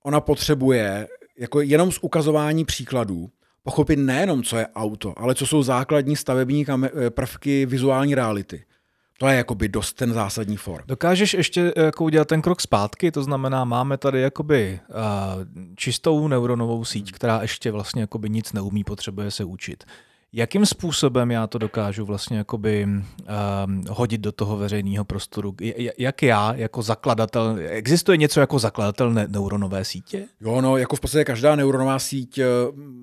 [0.04, 1.08] ona potřebuje
[1.40, 3.30] jako jenom z ukazování příkladů
[3.64, 8.64] pochopit nejenom, co je auto, ale co jsou základní stavební eh, prvky vizuální reality.
[9.20, 10.84] To je jakoby dost ten zásadní for.
[10.86, 14.96] Dokážeš ještě eh, jako udělat ten krok zpátky, to znamená, máme tady jakoby uh,
[15.76, 19.84] čistou neuronovou síť, která ještě vlastně jakoby nic neumí, potřebuje se učit.
[20.34, 25.56] Jakým způsobem já to dokážu vlastně jakoby um, hodit do toho veřejného prostoru?
[25.98, 30.28] Jak já jako zakladatel, existuje něco jako zakladatel ne- neuronové sítě?
[30.42, 32.46] Jo, no, jako v podstatě každá neuronová síť eh,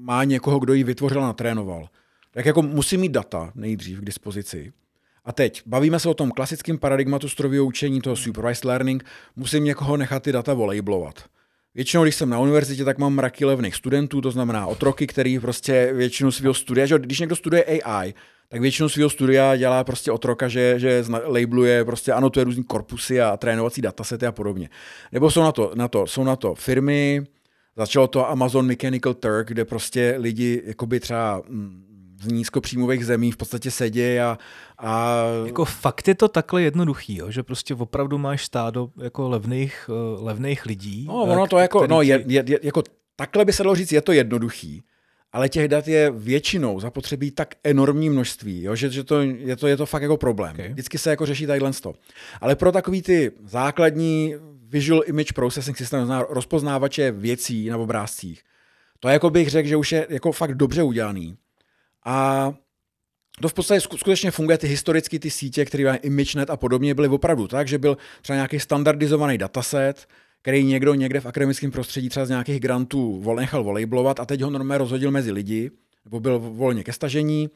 [0.00, 1.88] má někoho, kdo ji vytvořil a natrénoval.
[2.30, 4.72] Tak jako musí mít data nejdřív k dispozici.
[5.24, 9.04] A A teď, bavíme se o tom klasickém paradigmatu strojového učení, toho supervised learning,
[9.36, 11.14] musím někoho nechat ty data volejblovat.
[11.74, 15.92] Většinou, když jsem na univerzitě, tak mám mraky levných studentů, to znamená otroky, který prostě
[15.92, 18.14] většinu svého studia, že když někdo studuje AI,
[18.48, 23.36] tak většinu svého studia dělá prostě otroka, že, že labeluje, prostě anotuje různý korpusy a
[23.36, 24.68] trénovací datasety a podobně.
[25.12, 27.26] Nebo jsou na to, na to, jsou na to firmy,
[27.76, 31.84] začalo to Amazon Mechanical Turk, kde prostě lidi jakoby třeba mm,
[32.22, 34.38] z nízkopříjmových zemí v podstatě sedí a,
[34.80, 35.24] a...
[35.46, 37.30] Jako fakt je to takhle jednoduchý, jo?
[37.30, 41.04] že prostě opravdu máš stádo jako levných, uh, levných lidí.
[41.08, 42.82] No, ono to jako, no, je, je, je, jako
[43.16, 44.82] takhle by se dalo říct, je to jednoduchý,
[45.32, 49.66] ale těch dat je většinou zapotřebí tak enormní množství, jo, že, že to, je, to,
[49.66, 50.52] je to fakt jako problém.
[50.52, 50.68] Okay.
[50.68, 51.94] Vždycky se jako řeší tadyhle to.
[52.40, 54.34] Ale pro takový ty základní
[54.68, 58.42] visual image processing systém, rozpoznávače věcí na obrázcích,
[59.00, 61.36] to jako bych řekl, že už je jako fakt dobře udělaný.
[62.04, 62.52] A
[63.40, 67.08] to v podstatě skutečně funguje, ty historicky ty sítě, které mají ImageNet a podobně, byly
[67.08, 70.06] opravdu tak, že byl třeba nějaký standardizovaný dataset,
[70.42, 74.40] který někdo někde v akademickém prostředí třeba z nějakých grantů vol, nechal volejblovat a teď
[74.40, 75.70] ho normálně rozhodil mezi lidi,
[76.04, 77.50] nebo byl volně ke stažení.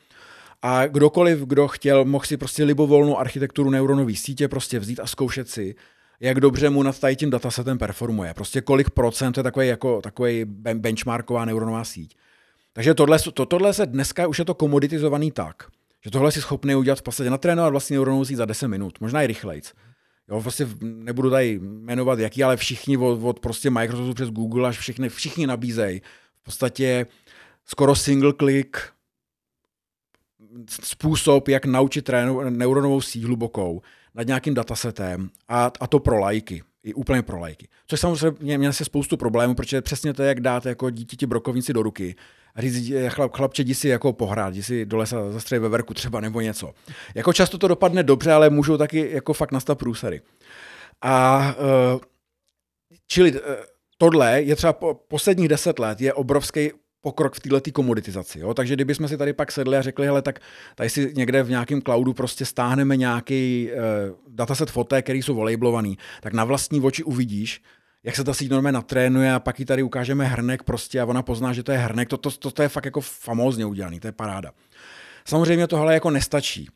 [0.62, 5.50] A kdokoliv, kdo chtěl, mohl si prostě libovolnou architekturu neuronové sítě prostě vzít a zkoušet
[5.50, 5.74] si,
[6.20, 8.34] jak dobře mu nad tím datasetem performuje.
[8.34, 12.16] Prostě kolik procent to je takový, jako, takový benchmarková neuronová síť.
[12.74, 15.62] Takže tohle, to, tohle se dneska už je to komoditizovaný tak,
[16.04, 19.22] že tohle si schopný udělat v podstatě natrénovat vlastně neuronovou síť za 10 minut, možná
[19.22, 19.72] i rychlejc.
[20.28, 24.78] Jo, vlastně nebudu tady jmenovat jaký, ale všichni od, od prostě Microsoftu přes Google až
[24.78, 26.02] všichni, všichni nabízejí
[26.40, 27.06] v podstatě
[27.64, 28.76] skoro single click
[30.70, 33.82] způsob, jak naučit trénu, neuronovou síť hlubokou
[34.14, 37.68] nad nějakým datasetem a, a to pro lajky, i úplně pro lajky.
[37.86, 41.72] Což samozřejmě měl se spoustu problémů, protože přesně to je, jak dáte jako dítěti brokovnici
[41.72, 42.14] do ruky
[42.54, 45.94] a říct, chlap, chlapče, jdi si jako pohrát, jdi si do lesa zastřelit ve verku
[45.94, 46.74] třeba nebo něco.
[47.14, 50.20] Jako často to dopadne dobře, ale můžou taky jako fakt nastat průsery.
[51.02, 51.38] A
[51.94, 52.00] uh,
[53.06, 53.38] čili uh,
[53.98, 58.40] tohle je třeba po posledních deset let je obrovský pokrok v této komoditizaci.
[58.40, 58.54] Jo?
[58.54, 60.38] Takže kdybychom si tady pak sedli a řekli, hele, tak
[60.74, 65.98] tady si někde v nějakém cloudu prostě stáhneme nějaký uh, dataset fotek, který jsou volejblovaný,
[66.20, 67.62] tak na vlastní oči uvidíš,
[68.04, 71.22] jak se ta síť normálně natrénuje a pak ji tady ukážeme hrnek prostě a ona
[71.22, 72.08] pozná, že to je hrnek.
[72.08, 74.52] To, to, to, to je fakt jako famózně udělaný, to je paráda.
[75.24, 76.68] Samozřejmě tohle jako nestačí.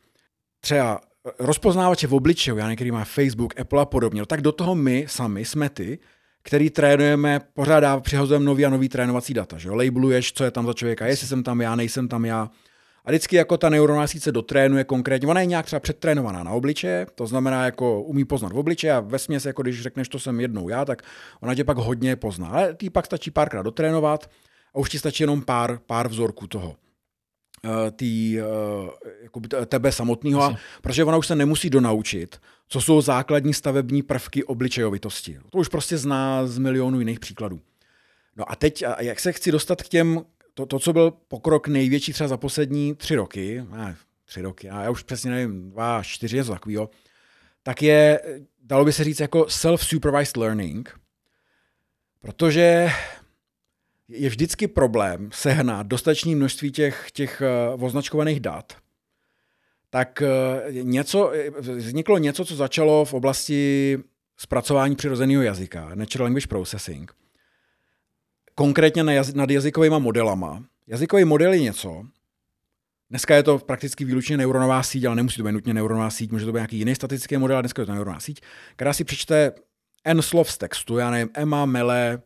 [0.61, 1.01] Třeba
[1.39, 5.07] rozpoznávače v obličeju, já některý má Facebook, Apple a podobně, no tak do toho my
[5.09, 5.99] sami jsme ty,
[6.43, 9.59] který trénujeme, pořád přihazujeme nový a nový trénovací data.
[9.59, 9.71] Že?
[9.71, 12.51] Labeluješ, co je tam za člověka, jestli jsem tam já, nejsem tam já.
[13.09, 16.51] A vždycky jako ta neuronová síť se dotrénuje konkrétně, ona je nějak třeba předtrénovaná na
[16.51, 20.19] obliče, to znamená jako umí poznat v obliče a ve směs, jako když řekneš, to
[20.19, 21.03] jsem jednou já, tak
[21.41, 22.49] ona tě pak hodně pozná.
[22.49, 24.31] Ale ty pak stačí párkrát dotrénovat
[24.75, 26.77] a už ti stačí jenom pár, pár vzorků toho
[27.65, 28.39] eh, tý,
[29.33, 35.39] uh, tebe samotného, protože ona už se nemusí donaučit, co jsou základní stavební prvky obličejovitosti.
[35.51, 37.61] To už prostě zná z milionů jiných příkladů.
[38.37, 40.25] No a teď, jak se chci dostat k těm
[40.59, 44.83] to, to, co byl pokrok největší třeba za poslední tři roky, ne, tři roky, a
[44.83, 46.91] já už přesně nevím, dva, čtyři, něco takového,
[47.63, 48.21] tak je,
[48.63, 51.01] dalo by se říct, jako self-supervised learning,
[52.21, 52.91] protože
[54.09, 57.43] je vždycky problém sehnat dostatečné množství těch, těch
[57.77, 58.77] uh, označkovaných dat,
[59.91, 63.99] tak uh, něco, vzniklo něco, co začalo v oblasti
[64.37, 67.13] zpracování přirozeného jazyka, natural language processing–
[68.59, 70.65] konkrétně nad jazykovými modelama.
[70.87, 72.05] Jazykový model je něco,
[73.11, 76.45] Dneska je to prakticky výlučně neuronová síť, ale nemusí to být nutně neuronová síť, může
[76.45, 78.41] to být nějaký jiný statický model, ale dneska je to neuronová síť,
[78.77, 79.53] která si přečte
[80.05, 82.23] n slov z textu, já nevím, Emma, Mele,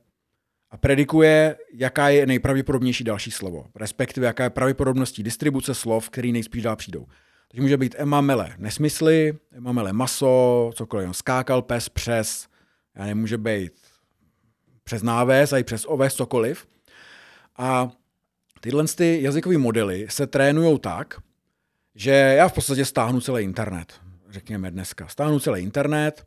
[0.71, 6.63] a predikuje, jaká je nejpravděpodobnější další slovo, respektive jaká je pravděpodobností distribuce slov, který nejspíš
[6.63, 7.07] dál přijdou.
[7.49, 12.49] Takže může být Emma Mele nesmysly, Emma Mele maso, cokoliv, skákal pes přes,
[12.97, 13.82] já nevím, může být
[14.85, 16.67] přes náves a i přes oves, cokoliv.
[17.59, 17.91] A
[18.61, 21.15] tyhle ty jazykové modely se trénují tak,
[21.95, 23.93] že já v podstatě stáhnu celý internet,
[24.31, 25.09] řekněme dneska.
[25.09, 26.25] Stáhnu celý internet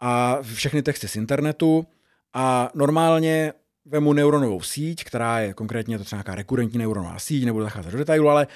[0.00, 1.86] a všechny texty z internetu
[2.34, 3.52] a normálně
[3.84, 7.98] vemu neuronovou síť, která je konkrétně to třeba nějaká rekurentní neuronová síť, nebudu zacházet do
[7.98, 8.46] detailu, ale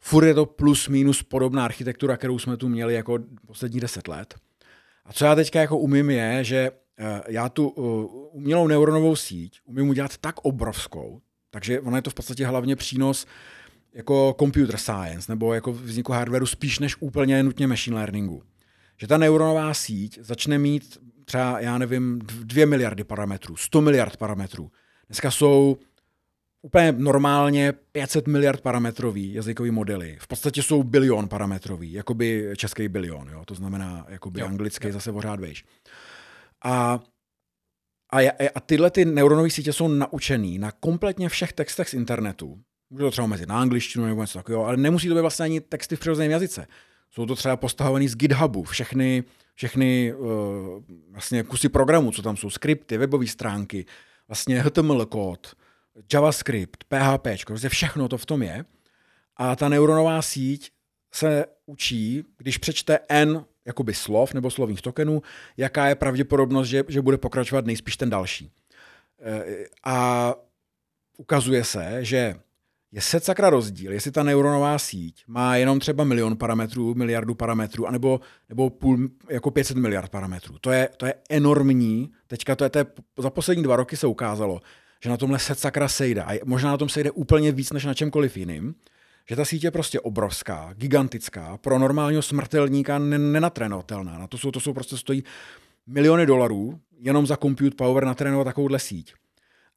[0.00, 4.34] furt je to plus minus podobná architektura, kterou jsme tu měli jako poslední deset let.
[5.04, 6.70] A co já teďka jako umím je, že
[7.28, 7.80] já tu eh,
[8.32, 13.26] umělou neuronovou síť umím udělat tak obrovskou, takže ono je to v podstatě hlavně přínos
[13.92, 18.42] jako computer science nebo jako vzniku hardwareu spíš než úplně nutně machine learningu.
[19.00, 24.70] Že ta neuronová síť začne mít třeba, já nevím, 2 miliardy parametrů, 100 miliard parametrů.
[25.08, 25.78] Dneska jsou
[26.62, 30.18] úplně normálně 500 miliard parametrový jazykový modely.
[30.20, 33.42] V podstatě jsou bilion parametrový, jakoby český bilion, jo?
[33.44, 34.92] to znamená jakoby jo, anglický jo.
[34.92, 35.64] zase pořád vejš.
[36.64, 37.00] A,
[38.12, 42.58] a, a tyhle ty neuronové sítě jsou naučený na kompletně všech textech z internetu.
[42.90, 45.60] Může to třeba mezi na angličtinu nebo něco takového, ale nemusí to být vlastně ani
[45.60, 46.66] texty v přirozeném jazyce.
[47.10, 50.28] Jsou to třeba postavované z GitHubu, všechny, všechny uh,
[51.10, 53.86] vlastně kusy programu, co tam jsou, skripty, webové stránky,
[54.28, 55.54] vlastně HTML kód,
[56.12, 58.64] JavaScript, PHP, prostě všechno to v tom je.
[59.36, 60.70] A ta neuronová síť
[61.14, 65.22] se učí, když přečte N jakoby slov nebo slovních tokenů,
[65.56, 68.50] jaká je pravděpodobnost, že, že bude pokračovat nejspíš ten další.
[69.20, 70.34] E, a
[71.18, 72.34] ukazuje se, že
[72.92, 77.86] je set sakra rozdíl, jestli ta neuronová síť má jenom třeba milion parametrů, miliardu parametrů,
[77.86, 80.58] anebo, nebo půl, jako 500 miliard parametrů.
[80.60, 82.12] To je, to je enormní.
[82.26, 82.86] Teďka to je, to je,
[83.18, 84.60] za poslední dva roky se ukázalo,
[85.02, 86.22] že na tomhle set sakra sejde.
[86.22, 88.74] A možná na tom sejde úplně víc než na čemkoliv jiným.
[89.28, 94.18] Že ta síť je prostě obrovská, gigantická, pro normálního smrtelníka nenatrénovatelná.
[94.18, 95.24] Na to jsou, to jsou prostě stojí
[95.86, 99.14] miliony dolarů jenom za compute power natrénovat takovouhle síť.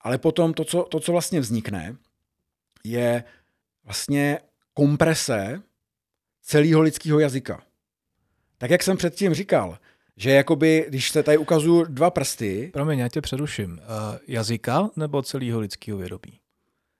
[0.02, 1.96] Ale potom to, co, to, co vlastně vznikne,
[2.84, 3.24] je
[3.84, 4.40] vlastně
[4.74, 5.62] komprese
[6.42, 7.64] celého lidského jazyka.
[8.58, 9.78] Tak jak jsem předtím říkal,
[10.18, 12.70] že jakoby, když se tady ukazuju dva prsty...
[12.74, 13.72] Promiň, já tě přeruším.
[13.72, 13.80] Uh,
[14.28, 16.40] jazyka nebo celého lidského vědomí?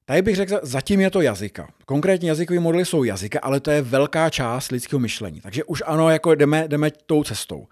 [0.06, 1.68] Tady bych řekl, zatím je to jazyka.
[1.86, 5.42] Konkrétně jazykové modely jsou jazyka, ale to je velká část lidského myšlení.
[5.42, 7.68] Takže už ano, jako jdeme, jdeme tou cestou.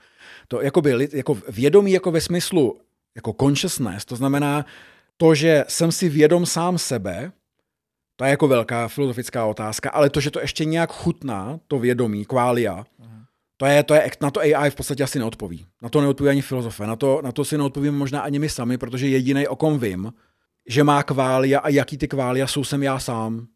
[0.48, 2.80] To jakoby, jako vědomí jako ve smyslu
[3.16, 4.66] jako consciousness, to znamená
[5.18, 7.32] to, že jsem si vědom sám sebe,
[8.16, 12.26] to je jako velká filozofická otázka, ale to, že to ještě nějak chutná, to vědomí,
[12.26, 12.86] kvália,
[13.58, 15.66] to je, to je, na to AI v podstatě asi neodpoví.
[15.82, 16.88] Na to neodpoví ani filozofe.
[16.88, 20.14] Na to, na to si neodpovíme možná ani my sami, protože jediný, o kom vím,
[20.68, 23.48] že má kvália a jaký ty kvália jsou, jsem já sám.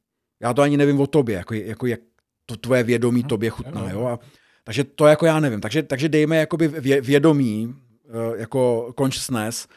[0.42, 2.00] Já to ani nevím o tobě, jako, jako jak
[2.46, 3.90] to tvoje vědomí tobě chutná.
[3.92, 4.06] Jo?
[4.06, 4.20] A,
[4.64, 5.62] takže to jako já nevím.
[5.62, 6.68] Takže, takže dejme jakoby
[7.02, 9.68] vědomí, eh, jako consciousness,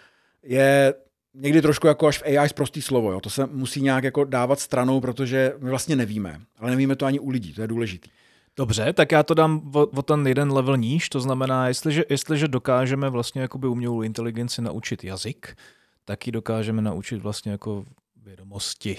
[0.43, 0.95] je
[1.35, 3.13] někdy trošku jako až v AI prostý slovo.
[3.13, 3.21] Jo?
[3.21, 6.41] To se musí nějak jako dávat stranou, protože my vlastně nevíme.
[6.59, 8.09] Ale nevíme to ani u lidí, to je důležité.
[8.57, 12.49] Dobře, tak já to dám o, o ten jeden level níž, to znamená, jestliže, jestliže
[12.49, 15.57] dokážeme vlastně jakoby umělou inteligenci naučit jazyk,
[16.11, 17.85] tak ji dokážeme naučit vlastně jako
[18.25, 18.97] vědomosti.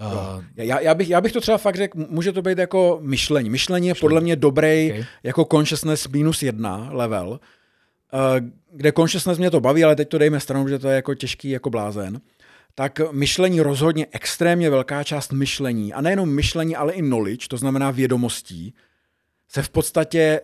[0.00, 3.50] Uh, já, já, bych, já bych to třeba fakt řekl, může to být jako myšlení.
[3.50, 5.04] Myšlení je podle mě dobrý okay.
[5.22, 7.38] jako consciousness minus jedna level, uh,
[8.72, 11.50] kde consciousness mě to baví, ale teď to dejme stranou, že to je jako těžký
[11.50, 12.20] jako blázen.
[12.74, 17.90] Tak myšlení rozhodně extrémně velká část myšlení, a nejenom myšlení, ale i knowledge, to znamená
[17.90, 18.74] vědomostí,
[19.48, 20.40] se v podstatě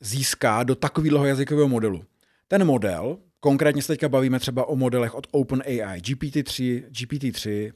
[0.00, 2.04] získá do takového jazykového modelu.
[2.48, 7.72] Ten model, konkrétně se teďka bavíme třeba o modelech od OpenAI, GPT-3, GPT-3,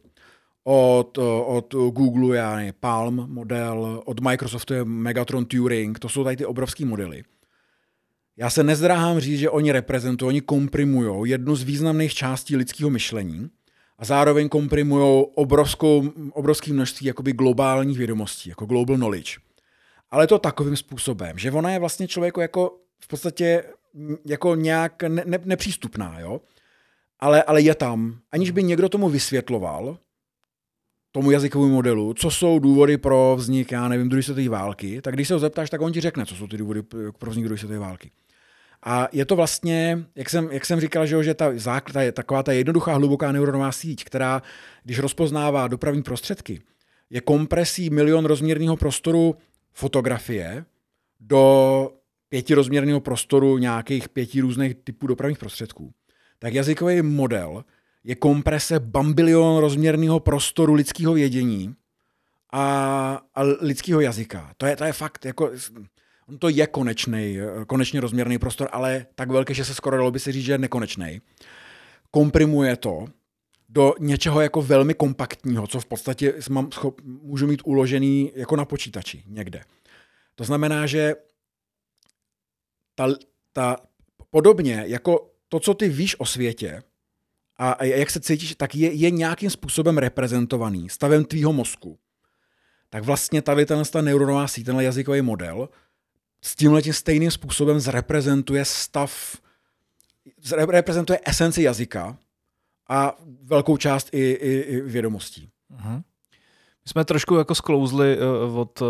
[0.65, 6.45] od, od Google je Palm model, od Microsoftu je Megatron Turing, to jsou tady ty
[6.45, 7.23] obrovské modely.
[8.37, 13.51] Já se nezdráhám říct, že oni reprezentují, oni komprimují jednu z významných částí lidského myšlení
[13.99, 19.47] a zároveň komprimují obrovskou, obrovské množství jakoby globálních vědomostí, jako global knowledge
[20.11, 23.65] ale to takovým způsobem, že ona je vlastně člověku jako v podstatě
[24.25, 26.41] jako nějak ne, ne, nepřístupná, jo?
[27.21, 28.19] Ale, ale je tam.
[28.33, 29.99] Aniž by někdo tomu vysvětloval,
[31.13, 35.29] tomu jazykovému modelu, co jsou důvody pro vznik, já nevím, druhé světové války, tak když
[35.29, 36.83] se ho zeptáš, tak on ti řekne, co jsou ty důvody
[37.19, 38.11] pro vznik druhé světové války.
[38.83, 41.53] A je to vlastně, jak jsem, jak jsem říkal, že, že ta,
[41.93, 44.43] ta je taková ta jednoduchá, hluboká neuronová síť, která,
[44.85, 46.61] když rozpoznává dopravní prostředky,
[47.11, 49.37] je kompresí milion rozměrného prostoru
[49.73, 50.65] fotografie
[51.21, 51.91] do
[52.29, 55.93] pětirozměrného prostoru nějakých pěti různých typů dopravních prostředků,
[56.39, 57.65] tak jazykový model
[58.05, 61.75] je komprese bambilion rozměrného prostoru lidského vědění
[62.53, 64.53] a, a lidského jazyka.
[64.57, 65.51] To je, to je fakt, jako,
[66.29, 70.19] on to je konečný, konečně rozměrný prostor, ale tak velký, že se skoro dalo by
[70.19, 71.21] se říct, že je nekonečný.
[72.11, 73.07] Komprimuje to
[73.69, 78.65] do něčeho jako velmi kompaktního, co v podstatě mám schop, můžu mít uložený jako na
[78.65, 79.63] počítači někde.
[80.35, 81.15] To znamená, že
[82.97, 83.09] ta,
[83.53, 83.77] ta,
[84.31, 86.83] podobně jako to, co ty víš o světě
[87.59, 91.99] a, jak se cítíš, tak je, je nějakým způsobem reprezentovaný stavem tvýho mozku.
[92.91, 95.69] Tak vlastně tady tenhle ta neuronová síť, tenhle jazykový model
[96.43, 99.37] s tímhle tím stejným způsobem zreprezentuje stav,
[100.57, 102.19] reprezentuje esenci jazyka
[102.89, 105.51] a velkou část i, i, i vědomostí.
[105.77, 105.97] Uh-huh.
[106.85, 108.89] My jsme trošku jako sklouzli uh, od uh,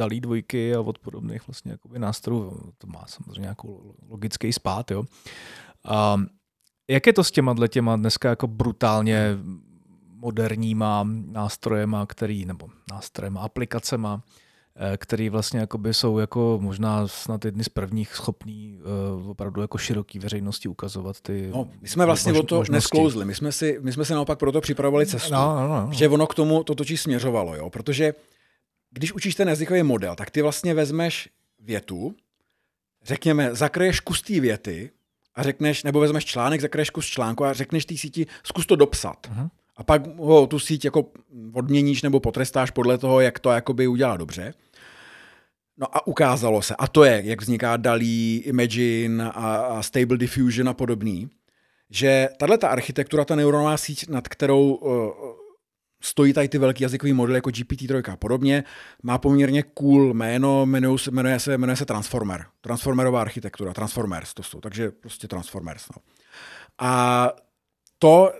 [0.00, 2.72] dalí dvojky a od podobných vlastně jakoby nástrojů.
[2.78, 4.90] To má samozřejmě nějakou logický spát.
[4.90, 5.04] Jo.
[5.84, 6.20] A
[6.88, 9.38] jak je to s těma těma dneska jako brutálně
[10.06, 14.22] moderníma nástrojema, který, nebo nástrojema, aplikacema,
[14.76, 18.78] Eh, který vlastně jakoby jsou jako možná snad jedny z prvních schopný
[19.20, 22.72] uh, opravdu jako široký veřejnosti ukazovat ty no, My jsme vlastně o to možnosti.
[22.72, 25.88] nesklouzli, my jsme, si, my jsme si naopak proto připravovali cestu, no, no, no.
[25.92, 27.70] že ono k tomu to točí směřovalo, jo?
[27.70, 28.14] protože
[28.90, 31.28] když učíš ten jazykový model, tak ty vlastně vezmeš
[31.60, 32.14] větu,
[33.02, 34.90] řekněme, zakraješ kus té věty
[35.34, 39.26] a řekneš, nebo vezmeš článek, zakraješ kus článku a řekneš té síti, zkus to dopsat.
[39.30, 39.50] Uh-huh.
[39.76, 41.06] A pak ho tu síť jako
[41.52, 44.54] odměníš nebo potrestáš podle toho, jak to jakoby udělá dobře.
[45.76, 50.68] No a ukázalo se, a to je, jak vzniká DALI, Imagine a, a Stable Diffusion
[50.68, 51.30] a podobný,
[51.90, 55.12] že tahle ta architektura, ta neuronová síť, nad kterou uh,
[56.00, 58.64] stojí tady ty velký jazykový modely jako GPT-3 a podobně,
[59.02, 62.46] má poměrně cool jméno, jmenuje se, jmenuje se, jmenuje se Transformer.
[62.60, 65.86] Transformerová architektura, Transformers to jsou, takže prostě Transformers.
[65.96, 66.02] No.
[66.78, 67.32] A
[67.98, 68.32] to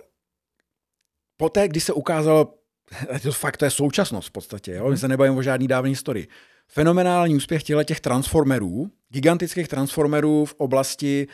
[1.37, 2.53] poté, když se ukázalo,
[3.23, 4.89] to fakt to je současnost v podstatě, jo?
[4.89, 6.27] my se nebavíme o žádný dávný historii,
[6.67, 11.27] fenomenální úspěch těch transformerů, gigantických transformerů v oblasti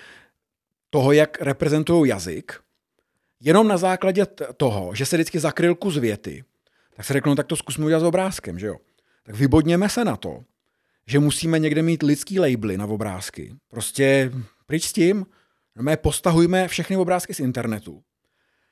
[0.89, 2.59] toho, jak reprezentují jazyk,
[3.39, 4.25] jenom na základě
[4.57, 6.43] toho, že se vždycky zakryl kus věty,
[6.95, 8.75] tak se řeknou, tak to zkusme udělat s obrázkem, že jo?
[9.23, 10.43] Tak vybodněme se na to,
[11.07, 13.53] že musíme někde mít lidský labely na obrázky.
[13.69, 14.31] Prostě
[14.65, 15.25] pryč s tím,
[15.81, 18.03] my postahujme všechny obrázky z internetu.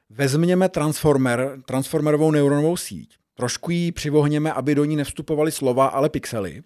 [0.09, 6.63] Vezměme transformer, transformerovou neuronovou síť Trošku ji přivohněme, aby do ní nevstupovaly slova, ale pixely.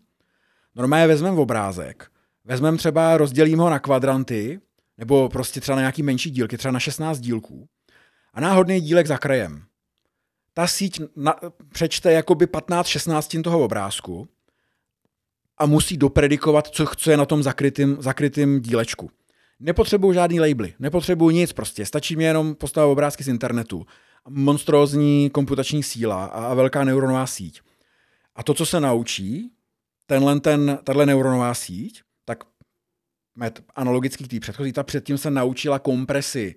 [0.76, 2.12] Normálně vezmeme obrázek,
[2.45, 4.60] vezmeme třeba, rozdělíme ho na kvadranty,
[4.97, 7.68] nebo prostě třeba na nějaký menší dílky, třeba na 16 dílků.
[8.34, 9.64] A náhodný dílek za krajem.
[10.54, 11.36] Ta síť na,
[11.74, 14.28] přečte jakoby 15-16 toho obrázku
[15.58, 19.10] a musí dopredikovat, co, co je na tom zakrytým, zakrytým dílečku.
[19.60, 23.86] Nepotřebuju žádný labely, nepotřebuju nic prostě, stačí mi jenom postavit obrázky z internetu
[24.30, 27.62] monstrózní komputační síla a velká neuronová síť.
[28.36, 29.52] A to, co se naučí,
[30.06, 32.44] tenhle, ten, tato neuronová síť, tak
[33.76, 36.56] analogický k té předchozí, ta předtím se naučila kompresi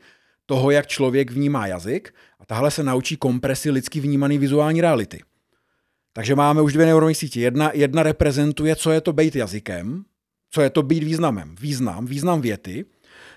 [0.53, 5.21] toho, jak člověk vnímá jazyk a tahle se naučí kompresi lidsky vnímaný vizuální reality.
[6.13, 7.41] Takže máme už dvě neuronové sítě.
[7.41, 10.05] Jedna, jedna reprezentuje, co je to být jazykem,
[10.51, 11.55] co je to být významem.
[11.61, 12.85] Význam, význam věty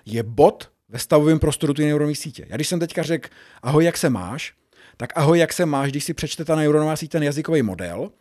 [0.05, 2.45] je bod ve stavovém prostoru ty neuronové sítě.
[2.49, 3.30] Já když jsem teďka řekl,
[3.63, 4.53] ahoj, jak se máš,
[4.97, 8.11] tak ahoj, jak se máš, když si přečte ta neuronová síť ten jazykový model,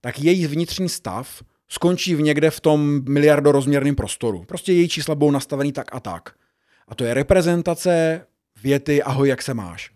[0.00, 4.44] tak její vnitřní stav skončí v někde v tom miliardorozměrném prostoru.
[4.44, 6.34] Prostě její čísla budou nastavený tak a tak.
[6.88, 8.26] A to je reprezentace
[8.62, 9.90] věty ahoj, jak se máš.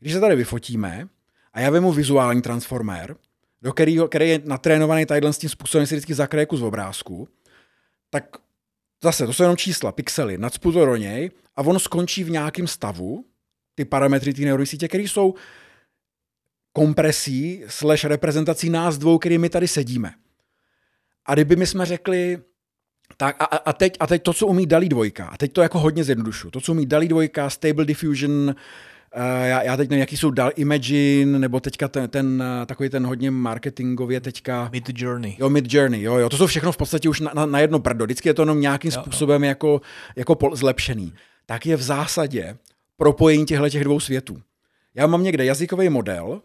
[0.00, 1.08] Když se tady vyfotíme
[1.52, 3.16] a já vemu vizuální transformer,
[3.62, 7.28] do kterého, který je natrénovaný tadyhle s tím způsobem, si vždycky zakraje kus obrázku,
[8.10, 8.24] tak
[9.02, 12.66] Zase, to jsou jenom čísla, pixely, nadspu to do něj a on skončí v nějakém
[12.66, 13.24] stavu,
[13.74, 15.34] ty parametry té neuronové sítě, které jsou
[16.72, 20.14] kompresí slash reprezentací nás dvou, kterými tady sedíme.
[21.26, 22.42] A kdyby my jsme řekli,
[23.20, 25.78] tak a, a, teď, a teď to, co umí Dalí dvojka, a teď to jako
[25.78, 28.54] hodně zjednodušu, to, co umí Dalí dvojka, Stable Diffusion,
[29.16, 33.06] Uh, já, já teď nevím, jaký jsou dal Imagine, nebo teďka ten, ten takový ten
[33.06, 34.68] hodně marketingově teďka...
[34.72, 35.36] Mid Journey.
[35.38, 37.78] Jo, Mid Journey, jo, jo, to jsou všechno v podstatě už na, na, na jedno
[37.78, 38.04] brdo.
[38.04, 39.48] Vždycky je to jenom nějakým jo, způsobem jo.
[39.48, 39.80] jako,
[40.16, 41.12] jako pol, zlepšený.
[41.46, 42.56] Tak je v zásadě
[42.96, 44.42] propojení těchto těch dvou světů.
[44.94, 46.40] Já mám někde jazykový model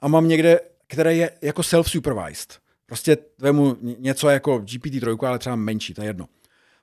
[0.00, 2.58] a mám někde, který je jako self-supervised.
[2.88, 6.28] Prostě vemu něco jako GPT-3, ale třeba menší, to je jedno.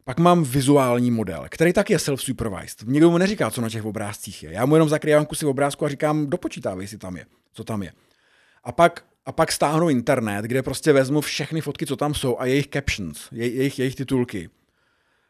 [0.03, 2.87] Pak mám vizuální model, který tak je self-supervised.
[2.87, 4.51] Nikdo mu neříká, co na těch obrázcích je.
[4.51, 7.93] Já mu jenom zakrývám kusy obrázku a říkám, dopočítávej, jestli tam je, co tam je.
[8.63, 12.45] A pak, a pak stáhnu internet, kde prostě vezmu všechny fotky, co tam jsou a
[12.45, 14.49] jejich captions, je, jejich, jejich titulky.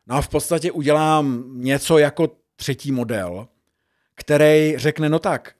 [0.07, 3.47] No a v podstatě udělám něco jako třetí model,
[4.15, 5.55] který řekne, no tak,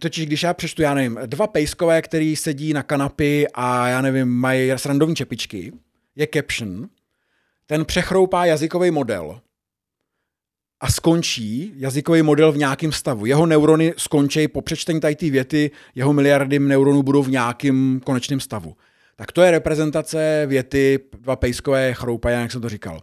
[0.00, 4.28] totiž když já přečtu, já nevím, dva pejskové, který sedí na kanapy a já nevím,
[4.28, 5.72] mají srandovní čepičky,
[6.16, 6.88] je caption,
[7.66, 9.40] ten přechroupá jazykový model
[10.80, 13.26] a skončí jazykový model v nějakém stavu.
[13.26, 18.40] Jeho neurony skončí po přečtení tady ty věty, jeho miliardy neuronů budou v nějakém konečném
[18.40, 18.76] stavu.
[19.16, 23.00] Tak to je reprezentace věty, dva pejskové chroupají, jak jsem to říkal.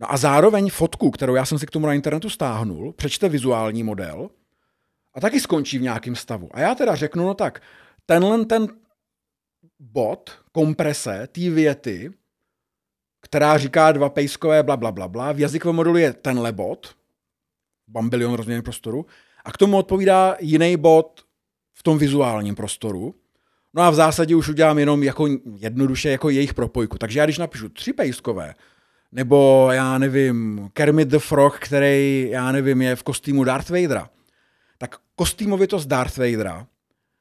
[0.00, 3.82] No a zároveň fotku, kterou já jsem si k tomu na internetu stáhnul, přečte vizuální
[3.82, 4.30] model
[5.14, 6.48] a taky skončí v nějakém stavu.
[6.50, 7.62] A já teda řeknu, no tak,
[8.06, 8.68] tenhle ten
[9.78, 12.12] bod komprese té věty
[13.20, 15.32] která říká dva pejskové bla, bla, bla, bla.
[15.32, 16.94] V jazykovém modelu je tenhle bod,
[17.88, 19.06] bambilion rozměrného prostoru,
[19.44, 21.20] a k tomu odpovídá jiný bod
[21.74, 23.14] v tom vizuálním prostoru.
[23.74, 26.98] No a v zásadě už udělám jenom jako jednoduše jako jejich propojku.
[26.98, 28.54] Takže já když napíšu tři pejskové,
[29.12, 34.10] nebo já nevím, Kermit the Frog, který, já nevím, je v kostýmu Darth Vadera,
[34.82, 36.66] tak kostýmovitost Darth Vadera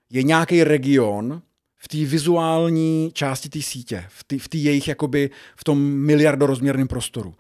[0.10, 1.42] je nějaký region
[1.76, 4.06] v té vizuální části té sítě,
[4.38, 7.36] v té jejich jakoby v tom miliardorozměrném prostoru.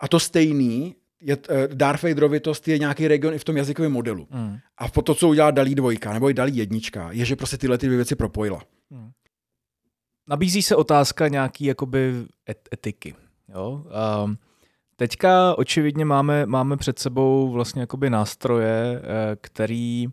[0.00, 4.28] A to stejný je, uh, Darth Vaderovitost je nějaký region i v tom jazykovém modelu.
[4.30, 4.58] Mm.
[4.78, 7.78] A po to, co udělá Dalí dvojka, nebo i Dalí jednička, je, že prostě tyhle
[7.78, 8.62] ty dvě věci propojila.
[8.90, 9.10] Mm.
[10.28, 12.12] Nabízí se otázka nějaký jakoby
[12.50, 13.14] et- etiky.
[13.48, 13.84] Jo?
[14.24, 14.38] Um,
[14.98, 20.08] teďka očividně máme, máme před sebou vlastně jakoby nástroje, eh, který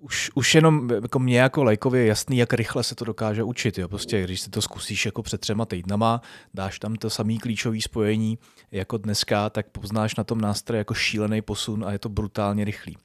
[0.00, 3.78] už, už jenom jako mě jako lajkově jasný, jak rychle se to dokáže učit.
[3.78, 3.88] Jo.
[3.88, 6.20] Prostě když si to zkusíš jako před třema týdnama,
[6.54, 8.38] dáš tam to samý klíčový spojení
[8.70, 12.96] jako dneska, tak poznáš na tom nástroji jako šílený posun a je to brutálně rychlý.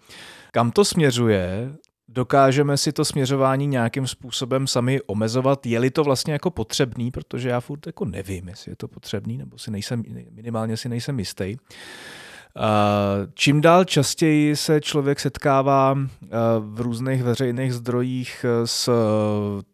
[0.51, 1.73] Kam to směřuje,
[2.07, 7.59] dokážeme si to směřování nějakým způsobem sami omezovat, je-li to vlastně jako potřebný, protože já
[7.59, 11.55] furt jako nevím, jestli je to potřebný, nebo si nejsem, minimálně si nejsem jistý.
[13.33, 15.97] Čím dál častěji se člověk setkává
[16.59, 18.89] v různých veřejných zdrojích s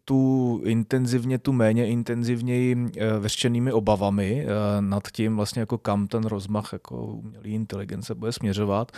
[0.04, 4.46] tu intenzivně, tu méně intenzivněji veštěnými obavami
[4.80, 8.92] nad tím, vlastně jako kam ten rozmach jako umělé inteligence bude směřovat.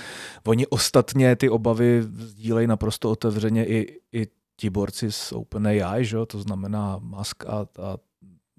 [0.47, 4.27] Oni ostatně ty obavy sdílejí naprosto otevřeně i, i
[4.57, 6.17] ti borci z OpenAI, že?
[6.27, 7.97] to znamená Musk a, a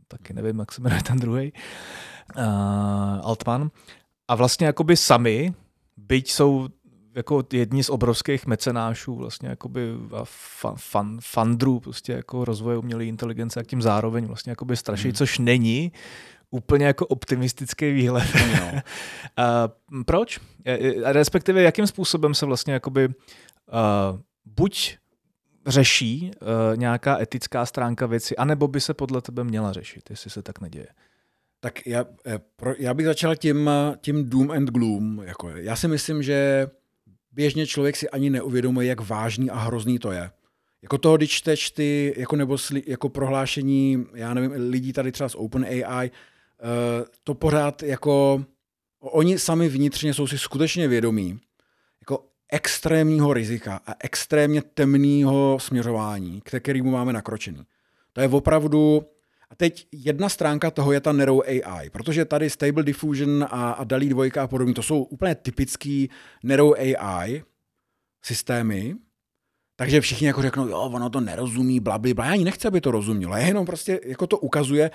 [0.08, 1.54] taky nevím, jak se jmenuje ten druhý,
[2.38, 2.44] uh,
[3.22, 3.70] Altman.
[4.34, 5.54] A vlastně jakoby sami,
[5.98, 6.68] byť jsou
[7.16, 9.82] jako jedni z obrovských mecenášů vlastně jakoby
[10.24, 15.14] fan, fan, fandrů prostě jako rozvoje umělé inteligence a tím zároveň vlastně jakoby straší, hmm.
[15.14, 15.92] což není
[16.50, 18.28] úplně jako optimistický výhled.
[18.36, 18.82] No.
[19.38, 19.70] a
[20.06, 20.40] proč?
[21.04, 23.14] Respektive jakým způsobem se vlastně jakoby uh,
[24.46, 24.98] buď
[25.68, 30.42] řeší uh, nějaká etická stránka věci, anebo by se podle tebe měla řešit, jestli se
[30.42, 30.88] tak neděje.
[31.64, 32.40] Tak já, eh,
[32.78, 33.70] já bych začal tím,
[34.02, 35.22] tím doom and gloom.
[35.24, 36.68] Jako já si myslím, že
[37.32, 40.32] běžně člověk si ani neuvědomuje, jak vážný a hrozný to je.
[40.82, 45.30] Jako toho, když čteš ty, jako, nebo sli, jako prohlášení, já nevím, lidí tady třeba
[45.30, 48.46] z OpenAI, uh, to pořád jako,
[49.00, 51.40] oni sami vnitřně jsou si skutečně vědomí,
[52.02, 57.64] jako extrémního rizika a extrémně temného směřování, k kterému máme nakročený.
[58.14, 59.06] To je opravdu,
[59.54, 63.84] a teď jedna stránka toho je ta Narrow AI, protože tady Stable Diffusion a, a
[63.84, 66.10] DALI 2 a podobně, to jsou úplně typický
[66.44, 67.44] Narrow AI
[68.26, 68.96] systémy,
[69.76, 72.26] takže všichni jako řeknou, jo, ono to nerozumí, bla, bla, bla.
[72.26, 73.36] Já ani nechci, aby to rozumělo.
[73.36, 74.92] Já jenom prostě jako to ukazuje.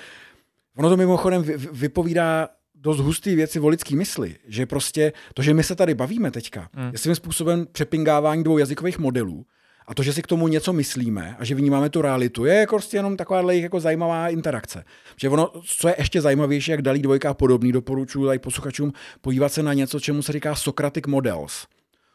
[0.76, 1.42] Ono to mimochodem
[1.72, 6.30] vypovídá dost hustý věci o lidský mysli, že prostě to, že my se tady bavíme
[6.30, 6.92] teďka, hmm.
[6.92, 9.46] je svým způsobem přepingávání dvou jazykových modelů,
[9.88, 12.76] a to, že si k tomu něco myslíme a že vnímáme tu realitu, je jako
[12.76, 14.84] prostě jenom taková jako zajímavá interakce.
[15.16, 19.62] Že ono, co je ještě zajímavější, jak dalí dvojka podobný, doporučuji tady posluchačům podívat se
[19.62, 21.66] na něco, čemu se říká Socratic Models.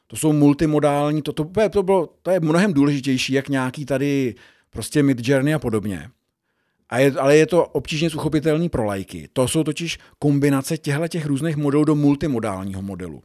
[0.08, 4.36] To jsou multimodální, to, to, to, bylo, to je mnohem důležitější, jak nějaký tady
[4.70, 6.10] prostě Midjourney a podobně.
[6.90, 9.30] A je, ale je to obtížně uchopitelný pro lajky.
[9.34, 13.24] To jsou totiž kombinace těchto těch různých modelů do multimodálního modelu.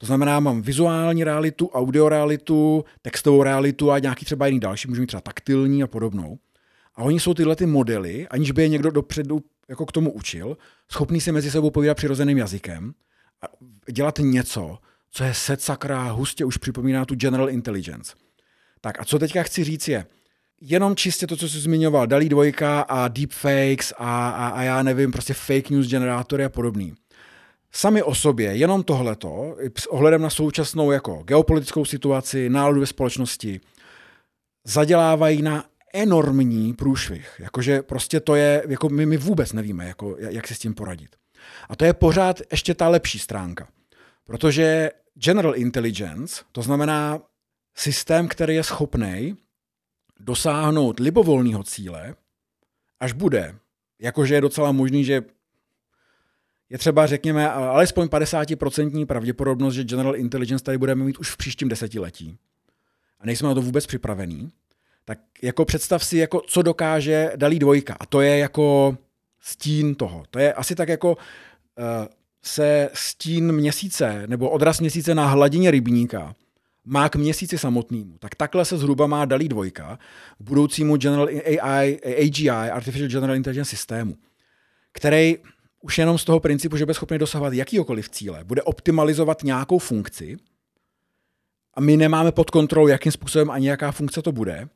[0.00, 5.00] To znamená, mám vizuální realitu, audio realitu, textovou realitu a nějaký třeba jiný další, můžu
[5.00, 6.38] mít třeba taktilní a podobnou.
[6.94, 10.56] A oni jsou tyhle ty modely, aniž by je někdo dopředu jako k tomu učil,
[10.92, 12.94] schopný si mezi sebou povídat přirozeným jazykem
[13.42, 13.46] a
[13.92, 14.78] dělat něco,
[15.10, 18.14] co je set sakra hustě už připomíná tu general intelligence.
[18.80, 20.06] Tak a co teďka chci říct je,
[20.60, 25.12] jenom čistě to, co jsi zmiňoval, Dalí dvojka a deepfakes a, a, a já nevím,
[25.12, 26.94] prostě fake news generátory a podobný
[27.72, 33.60] sami o sobě, jenom tohleto, s ohledem na současnou jako geopolitickou situaci, náladu ve společnosti,
[34.66, 35.64] zadělávají na
[35.94, 37.36] enormní průšvih.
[37.38, 41.16] Jakože prostě to je, jako my, my vůbec nevíme, jako, jak si s tím poradit.
[41.68, 43.68] A to je pořád ještě ta lepší stránka.
[44.24, 47.22] Protože general intelligence, to znamená
[47.76, 49.36] systém, který je schopný
[50.20, 52.14] dosáhnout libovolného cíle,
[53.00, 53.54] až bude,
[54.00, 55.24] jakože je docela možný, že
[56.70, 61.68] je třeba, řekněme, alespoň 50% pravděpodobnost, že General Intelligence tady budeme mít už v příštím
[61.68, 62.36] desetiletí.
[63.20, 64.50] A nejsme na to vůbec připravení.
[65.04, 67.96] Tak jako představ si, jako co dokáže Dalí dvojka.
[68.00, 68.96] A to je jako
[69.40, 70.24] stín toho.
[70.30, 71.16] To je asi tak jako uh,
[72.42, 76.34] se stín měsíce nebo odraz měsíce na hladině rybníka
[76.84, 78.18] má k měsíci samotnému.
[78.18, 79.98] Tak takhle se zhruba má Dalí dvojka
[80.38, 81.28] k budoucímu General
[81.60, 84.16] AI, AGI, Artificial General Intelligence systému,
[84.92, 85.36] který
[85.80, 90.36] už jenom z toho principu, že bude schopný dosahovat jakýkoliv cíle, bude optimalizovat nějakou funkci
[91.74, 94.68] a my nemáme pod kontrolou, jakým způsobem ani jaká funkce to bude,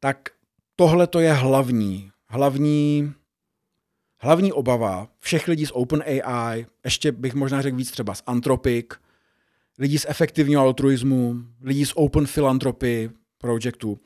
[0.00, 0.28] tak
[0.76, 3.12] tohle to je hlavní, hlavní,
[4.18, 8.86] hlavní obava všech lidí z OpenAI, ještě bych možná řekl víc třeba z Anthropic,
[9.78, 14.00] lidí z efektivního altruismu, lidí z Open Philanthropy projektu,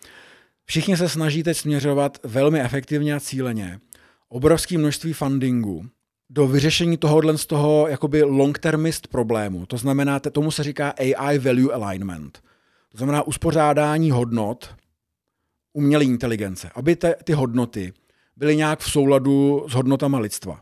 [0.65, 3.81] všichni se snaží teď směřovat velmi efektivně a cíleně.
[4.29, 5.89] Obrovské množství fundingu
[6.31, 9.67] do vyřešení tohohle z toho jakoby long-termist problému.
[9.67, 12.43] To znamená, tomu se říká AI Value Alignment.
[12.89, 14.75] To znamená uspořádání hodnot
[15.73, 17.93] umělé inteligence, aby te, ty hodnoty
[18.37, 20.61] byly nějak v souladu s hodnotama lidstva.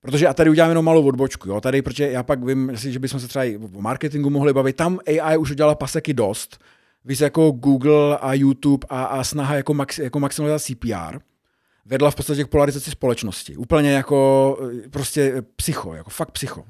[0.00, 1.48] Protože a tady udělám jenom malou odbočku.
[1.48, 1.60] Jo?
[1.60, 4.76] Tady, protože já pak vím, že bychom se třeba i o marketingu mohli bavit.
[4.76, 6.58] Tam AI už udělala paseky dost.
[7.04, 11.29] Víc jako Google a YouTube a, a snaha jako, max, jako maximalizovat CPR
[11.84, 13.56] vedla v podstatě k polarizaci společnosti.
[13.56, 14.58] Úplně jako
[14.90, 16.64] prostě psycho, jako fakt psycho.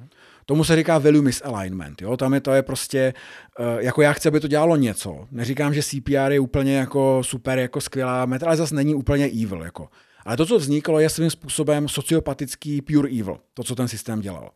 [0.46, 2.02] Tomu se říká value misalignment.
[2.02, 2.16] Jo?
[2.16, 3.14] Tam je to je prostě,
[3.58, 5.28] uh, jako já chci, aby to dělalo něco.
[5.30, 9.62] Neříkám, že CPR je úplně jako super, jako skvělá meta, ale zase není úplně evil.
[9.62, 9.88] Jako.
[10.24, 14.50] Ale to, co vzniklo, je svým způsobem sociopatický pure evil, to, co ten systém dělal.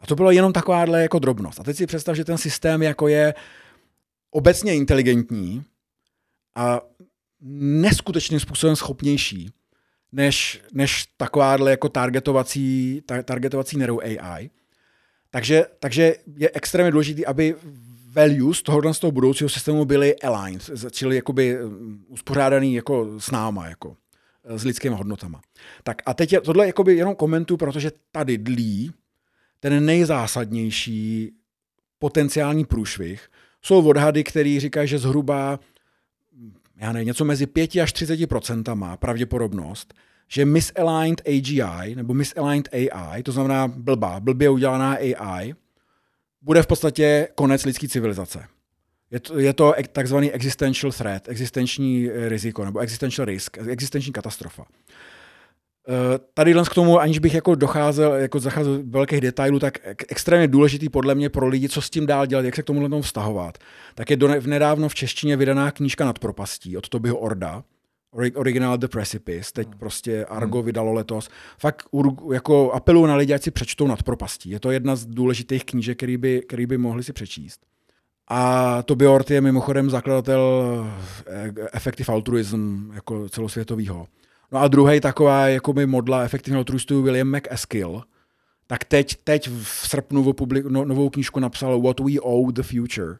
[0.00, 1.60] A to bylo jenom takováhle jako drobnost.
[1.60, 3.34] A teď si představ, že ten systém jako je
[4.30, 5.64] obecně inteligentní
[6.54, 6.80] a
[7.60, 9.50] neskutečným způsobem schopnější
[10.12, 14.50] než, než takováhle jako targetovací, targetovací nerou AI.
[15.30, 17.54] Takže, takže je extrémně důležité, aby
[18.12, 23.68] values tohohle z toho budoucího systému byly aligned, čili jakoby um, uspořádaný jako s náma,
[23.68, 23.96] jako
[24.44, 25.40] eh, s lidskými hodnotama.
[25.82, 28.92] Tak a teď je, tohle jakoby jenom komentu, protože tady dlí
[29.60, 31.32] ten nejzásadnější
[31.98, 33.28] potenciální průšvih.
[33.62, 35.60] Jsou odhady, které říkají, že zhruba
[36.82, 39.94] já nevím, něco mezi 5 až 30 procentama pravděpodobnost,
[40.28, 45.54] že misaligned AGI nebo misaligned AI, to znamená blbá, blbě udělaná AI,
[46.42, 48.44] bude v podstatě konec lidské civilizace.
[49.10, 54.64] Je to, je to takzvaný existential threat, existenční riziko nebo existential risk, existenční katastrofa.
[55.88, 59.78] Eh, tady k tomu, aniž bych jako docházel, jako zacházel do velkých detailů, tak
[60.08, 62.88] extrémně důležitý podle mě pro lidi, co s tím dál dělat, jak se k tomu
[62.88, 63.58] tomu vztahovat,
[63.94, 67.64] tak je v nedávno v češtině vydaná knížka nad propastí od Tobyho Orda,
[68.34, 69.78] Original The Precipice, teď hmm.
[69.78, 70.66] prostě Argo hmm.
[70.66, 71.30] vydalo letos.
[71.58, 71.82] Fakt
[72.32, 74.50] jako apeluju na lidi, ať si přečtou nad propastí.
[74.50, 77.60] Je to jedna z důležitých knížek, který by, který by mohli si přečíst.
[78.28, 80.62] A Toby Ord je mimochodem zakladatel
[81.26, 84.06] eh, Effective Altruism jako celosvětovýho.
[84.52, 88.02] No a druhý taková jako by modla efektivního altruistů William McEskill,
[88.66, 93.18] tak teď, teď v srpnu publik, no, novou knížku napsal What We Owe the Future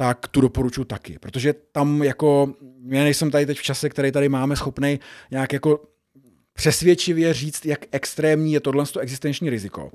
[0.00, 1.18] tak tu doporučuji taky.
[1.18, 2.54] Protože tam jako,
[2.88, 5.00] já nejsem tady teď v čase, který tady máme, schopný
[5.30, 5.80] nějak jako
[6.52, 9.90] přesvědčivě říct, jak extrémní je tohle existenční riziko.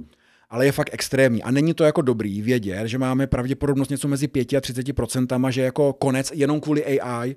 [0.49, 1.43] Ale je fakt extrémní.
[1.43, 5.51] A není to jako dobrý vědět, že máme pravděpodobnost něco mezi 5 a 30 procentama,
[5.51, 7.35] že jako konec jenom kvůli AI,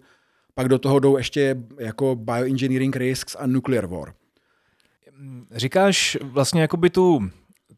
[0.57, 4.13] pak do toho jdou ještě jako bioengineering risks a nuclear war.
[5.51, 7.31] Říkáš vlastně jakoby tu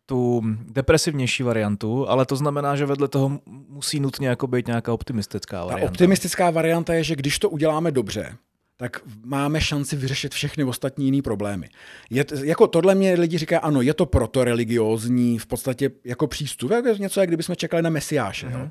[0.07, 5.64] tu depresivnější variantu, ale to znamená, že vedle toho musí nutně jako být nějaká optimistická
[5.64, 5.87] varianta.
[5.87, 8.37] Ta optimistická varianta je, že když to uděláme dobře,
[8.76, 11.68] tak máme šanci vyřešit všechny ostatní jiné problémy.
[12.11, 16.70] Je, jako tohle mě lidi říkají, ano, je to proto religiózní v podstatě jako přístup,
[16.70, 18.49] jako něco, jak kdybychom čekali na Mesiáše.
[18.49, 18.61] Mm-hmm.
[18.61, 18.70] Jo?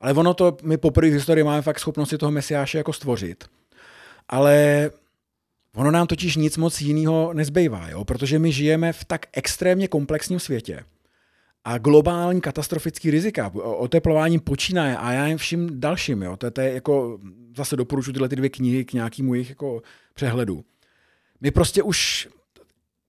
[0.00, 3.44] Ale ono to, my poprvé v historii máme fakt schopnosti toho Mesiáše jako stvořit.
[4.28, 4.90] Ale
[5.78, 8.04] Ono nám totiž nic moc jiného nezbývá, jo?
[8.04, 10.84] protože my žijeme v tak extrémně komplexním světě.
[11.64, 16.22] A globální katastrofický rizika, oteplování počínaje a já jim vším dalším.
[16.22, 16.36] Jo?
[16.36, 17.18] To, to je jako,
[17.56, 19.82] zase doporučuji tyhle ty dvě knihy k nějakému jejich jako
[20.14, 20.64] přehledu.
[21.40, 22.28] My prostě už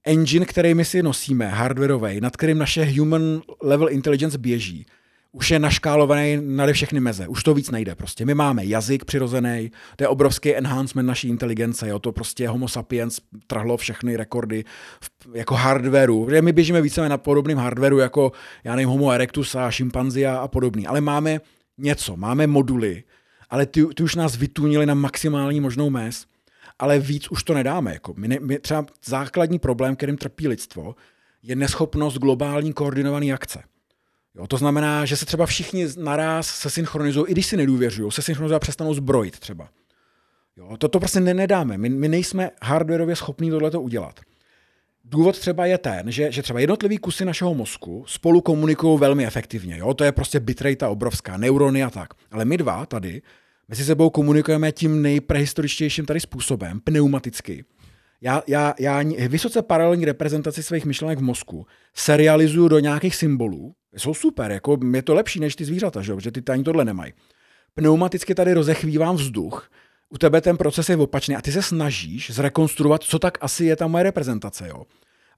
[0.06, 4.86] engine, který my si nosíme, hardwareový, nad kterým naše human level intelligence běží,
[5.32, 7.28] už je naškálovaný na všechny meze.
[7.28, 8.26] Už to víc nejde prostě.
[8.26, 13.20] My máme jazyk přirozený, to je obrovský enhancement naší inteligence, jo, to prostě homo sapiens
[13.48, 14.64] trhlo všechny rekordy
[15.02, 16.28] v, jako hardwareu.
[16.42, 18.32] My běžíme více na podobným hardwareu jako,
[18.64, 20.88] já nevím, homo erectus a šimpanzi a, a podobný.
[20.88, 21.42] Ale máme
[21.78, 23.04] něco, máme moduly,
[23.50, 26.26] ale ty, ty už nás vytunili na maximální možnou mez,
[26.80, 27.94] ale víc už to nedáme.
[27.94, 30.96] Jako my, ne, my třeba základní problém, kterým trpí lidstvo,
[31.44, 33.64] je neschopnost globální koordinované akce.
[34.40, 38.22] Jo, to znamená, že se třeba všichni naraz se synchronizují, i když si nedůvěřují, se
[38.22, 39.70] synchronizují a přestanou zbrojit třeba.
[40.58, 41.78] Jo, to, to prostě ne, nedáme.
[41.78, 44.20] My, my nejsme hardwareově schopní tohleto udělat.
[45.06, 49.78] Důvod třeba je ten, že, že třeba jednotlivý kusy našeho mozku spolu komunikují velmi efektivně.
[49.78, 49.94] Jo?
[49.94, 52.14] To je prostě bitrate obrovská, neurony a tak.
[52.32, 53.22] Ale my dva tady
[53.68, 57.66] mezi sebou komunikujeme tím nejprehistoričtějším tady způsobem, pneumaticky.
[58.22, 64.14] Já, já, já vysoce paralelní reprezentaci svých myšlenek v mozku serializuju do nějakých symbolů, jsou
[64.14, 66.16] super, jako je to lepší než ty zvířata, že?
[66.16, 67.14] protože ty ani tohle nemají.
[67.74, 69.70] Pneumaticky tady rozechvívám vzduch,
[70.10, 73.76] u tebe ten proces je opačný a ty se snažíš zrekonstruovat, co tak asi je
[73.76, 74.68] ta moje reprezentace.
[74.68, 74.84] Jo?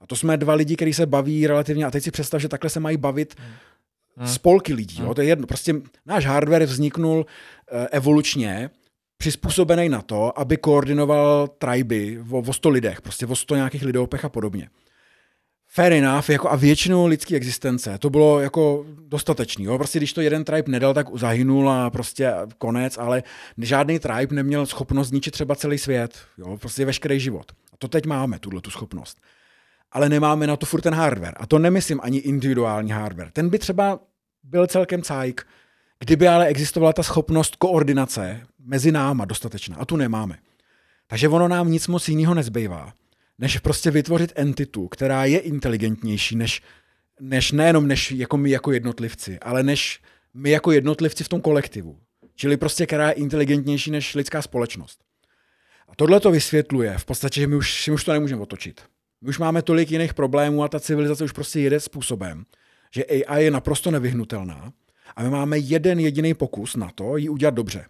[0.00, 2.70] A to jsme dva lidi, kteří se baví relativně, a teď si představ, že takhle
[2.70, 3.34] se mají bavit
[4.16, 4.28] hmm.
[4.28, 5.02] spolky lidí.
[5.02, 5.14] Jo?
[5.14, 5.46] To je jedno.
[5.46, 5.74] Prostě
[6.06, 8.70] náš hardware vzniknul uh, evolučně
[9.16, 14.24] přizpůsobený na to, aby koordinoval triby o, o 100 lidech, prostě o 100 nějakých lidopech
[14.24, 14.68] a podobně.
[15.74, 19.64] Fair enough, jako a většinou lidské existence, to bylo jako dostatečný.
[19.64, 19.78] Jo?
[19.78, 23.22] Prostě když to jeden tribe nedal, tak zahynul a prostě konec, ale
[23.58, 26.56] žádný tribe neměl schopnost zničit třeba celý svět, jo?
[26.56, 27.52] prostě veškerý život.
[27.72, 29.18] A to teď máme, tuhle tu schopnost.
[29.92, 31.34] Ale nemáme na to furt ten hardware.
[31.36, 33.30] A to nemyslím ani individuální hardware.
[33.32, 34.00] Ten by třeba
[34.42, 35.46] byl celkem cajk,
[35.98, 39.76] kdyby ale existovala ta schopnost koordinace mezi náma dostatečná.
[39.76, 40.38] A tu nemáme.
[41.06, 42.92] Takže ono nám nic moc jiného nezbývá,
[43.38, 46.62] než prostě vytvořit entitu, která je inteligentnější než,
[47.20, 50.00] než nejenom než jako my jako jednotlivci, ale než
[50.34, 51.98] my jako jednotlivci v tom kolektivu.
[52.34, 55.04] Čili prostě, která je inteligentnější než lidská společnost.
[55.88, 58.80] A tohle to vysvětluje v podstatě, že my už, my už to nemůžeme otočit.
[59.20, 62.44] My už máme tolik jiných problémů a ta civilizace už prostě jede způsobem,
[62.94, 64.72] že AI je naprosto nevyhnutelná
[65.16, 67.84] a my máme jeden jediný pokus na to ji udělat dobře.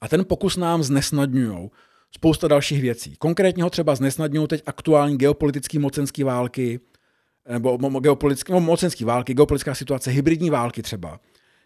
[0.00, 1.70] A ten pokus nám znesnadňují
[2.10, 3.16] spousta dalších věcí.
[3.18, 6.80] Konkrétně ho třeba znesnadňují teď aktuální geopolitické mocenské války,
[7.48, 11.20] nebo geopolitické, no, mocenské války, geopolitická situace, hybridní války třeba.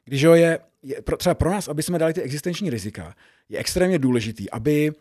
[0.05, 3.15] Když ho je, je, třeba pro nás, aby jsme dali ty existenční rizika,
[3.49, 4.93] je extrémně důležitý, aby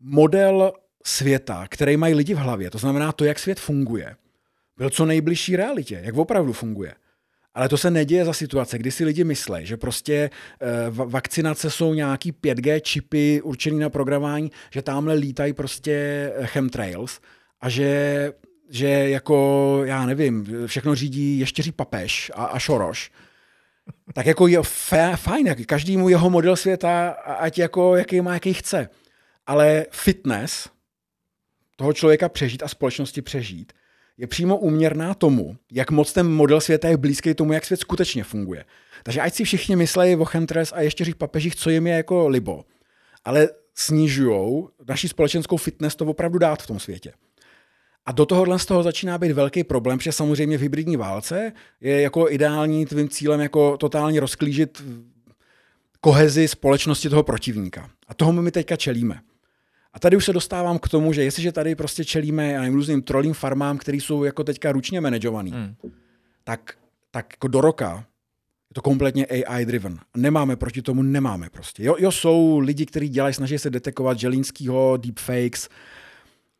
[0.00, 0.72] model
[1.04, 4.16] světa, který mají lidi v hlavě, to znamená to, jak svět funguje,
[4.76, 6.94] byl co nejbližší realitě, jak opravdu funguje.
[7.54, 10.30] Ale to se neděje za situace, kdy si lidi myslí, že prostě
[10.88, 15.92] uh, vakcinace jsou nějaký 5G čipy určený na programování, že tamhle lítají prostě
[16.36, 17.20] eh, chemtrails
[17.60, 18.32] a že,
[18.70, 23.10] že jako, já nevím, všechno řídí ještěří papež a, a šoroš.
[24.14, 24.62] Tak jako je
[25.16, 28.88] fajn, jak každému jeho model světa, ať jako jaký má, jaký chce.
[29.46, 30.68] Ale fitness
[31.76, 33.72] toho člověka přežít a společnosti přežít
[34.18, 38.24] je přímo úměrná tomu, jak moc ten model světa je blízký tomu, jak svět skutečně
[38.24, 38.64] funguje.
[39.02, 42.28] Takže ať si všichni myslí o chemtrails a ještě řík papežích, co jim je jako
[42.28, 42.64] libo,
[43.24, 47.12] ale snižují naši společenskou fitness to opravdu dát v tom světě.
[48.06, 52.00] A do tohohle z toho začíná být velký problém, protože samozřejmě v hybridní válce je
[52.00, 54.82] jako ideální tvým cílem jako totálně rozklížit
[56.00, 57.90] kohezi společnosti toho protivníka.
[58.08, 59.20] A toho my teďka čelíme.
[59.98, 63.02] A tady už se dostávám k tomu, že jestliže tady prostě čelíme já nevím, různým
[63.02, 65.74] trolling farmám, které jsou jako teďka ručně manažovaný, hmm.
[66.44, 66.74] tak,
[67.10, 68.04] tak jako do roka
[68.70, 69.98] je to kompletně AI driven.
[70.16, 71.84] Nemáme proti tomu, nemáme prostě.
[71.84, 75.68] Jo, jo jsou lidi, kteří dělají, snaží se detekovat Želínskýho, deepfakes,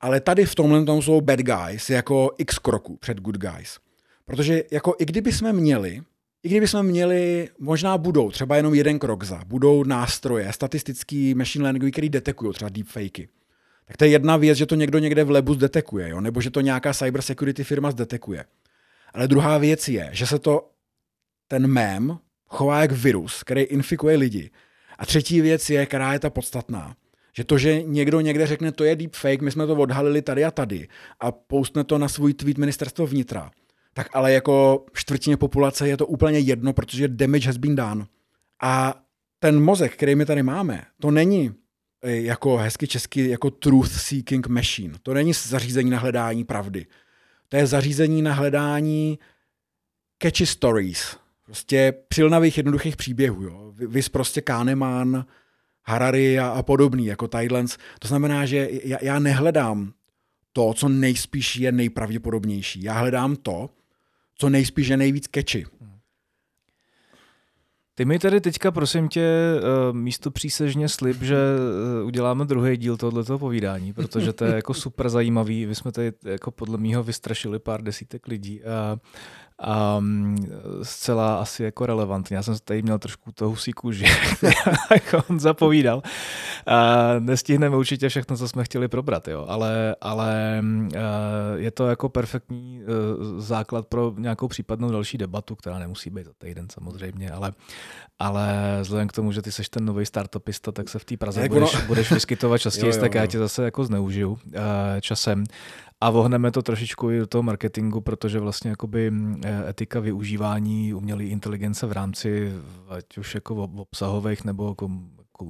[0.00, 3.78] ale tady v tomhle tom jsou bad guys jako x kroků před good guys.
[4.24, 6.02] Protože jako i kdyby jsme měli
[6.42, 11.62] i kdyby jsme měli, možná budou třeba jenom jeden krok za, budou nástroje, statistický machine
[11.62, 13.28] learning, který detekují třeba deepfakey.
[13.84, 16.20] Tak to je jedna věc, že to někdo někde v lebu zdetekuje, jo?
[16.20, 18.44] nebo že to nějaká cyber security firma zdetekuje.
[19.14, 20.70] Ale druhá věc je, že se to
[21.48, 24.50] ten mém chová jak virus, který infikuje lidi.
[24.98, 26.96] A třetí věc je, která je ta podstatná,
[27.32, 30.50] že to, že někdo někde řekne, to je deepfake, my jsme to odhalili tady a
[30.50, 30.88] tady
[31.20, 33.50] a postne to na svůj tweet ministerstvo vnitra,
[33.98, 38.06] tak ale jako čtvrtině populace je to úplně jedno, protože damage has been done.
[38.62, 39.02] A
[39.38, 41.54] ten mozek, který my tady máme, to není
[42.02, 44.94] eh, jako hezky česky jako truth seeking machine.
[45.02, 46.86] To není zařízení na hledání pravdy.
[47.48, 49.18] To je zařízení na hledání
[50.22, 51.16] catchy stories.
[51.44, 53.42] Prostě přilnavých jednoduchých příběhů.
[53.42, 53.72] Jo.
[53.74, 55.24] Vys prostě Kahneman,
[55.84, 57.76] Harari a, a podobný, jako Tidlands.
[57.98, 59.92] To znamená, že já, já nehledám
[60.52, 62.82] to, co nejspíš je nejpravděpodobnější.
[62.82, 63.70] Já hledám to,
[64.38, 65.66] co nejspíš je nejvíc keči.
[67.94, 72.96] Ty mi tady teďka, prosím tě, eh, místo přísežně slib, že eh, uděláme druhý díl
[72.96, 75.66] tohoto povídání, protože to je jako super zajímavý.
[75.66, 78.98] Vy jsme tady jako podle mýho vystrašili pár desítek lidí a
[79.62, 80.02] a
[80.82, 82.34] zcela asi jako relevantní.
[82.34, 84.04] Já jsem tady měl trošku toho husí kůži,
[84.90, 86.02] jako on zapovídal.
[86.66, 89.46] A nestihneme určitě všechno, co jsme chtěli probrat, jo.
[89.48, 90.62] Ale, ale
[91.56, 92.84] je to jako perfektní e,
[93.40, 97.52] základ pro nějakou případnou další debatu, která nemusí být za týden samozřejmě, ale,
[98.18, 101.48] ale vzhledem k tomu, že ty seš ten nový startupista, tak se v té Praze
[101.48, 105.44] budeš, budeš vyskytovat častěji, tak já tě zase jako zneužiju e, časem.
[106.00, 109.12] A vohneme to trošičku i do toho marketingu, protože vlastně jakoby
[109.44, 112.52] e, etika využívání umělé inteligence v rámci
[112.88, 114.76] ať už jako obsahových nebo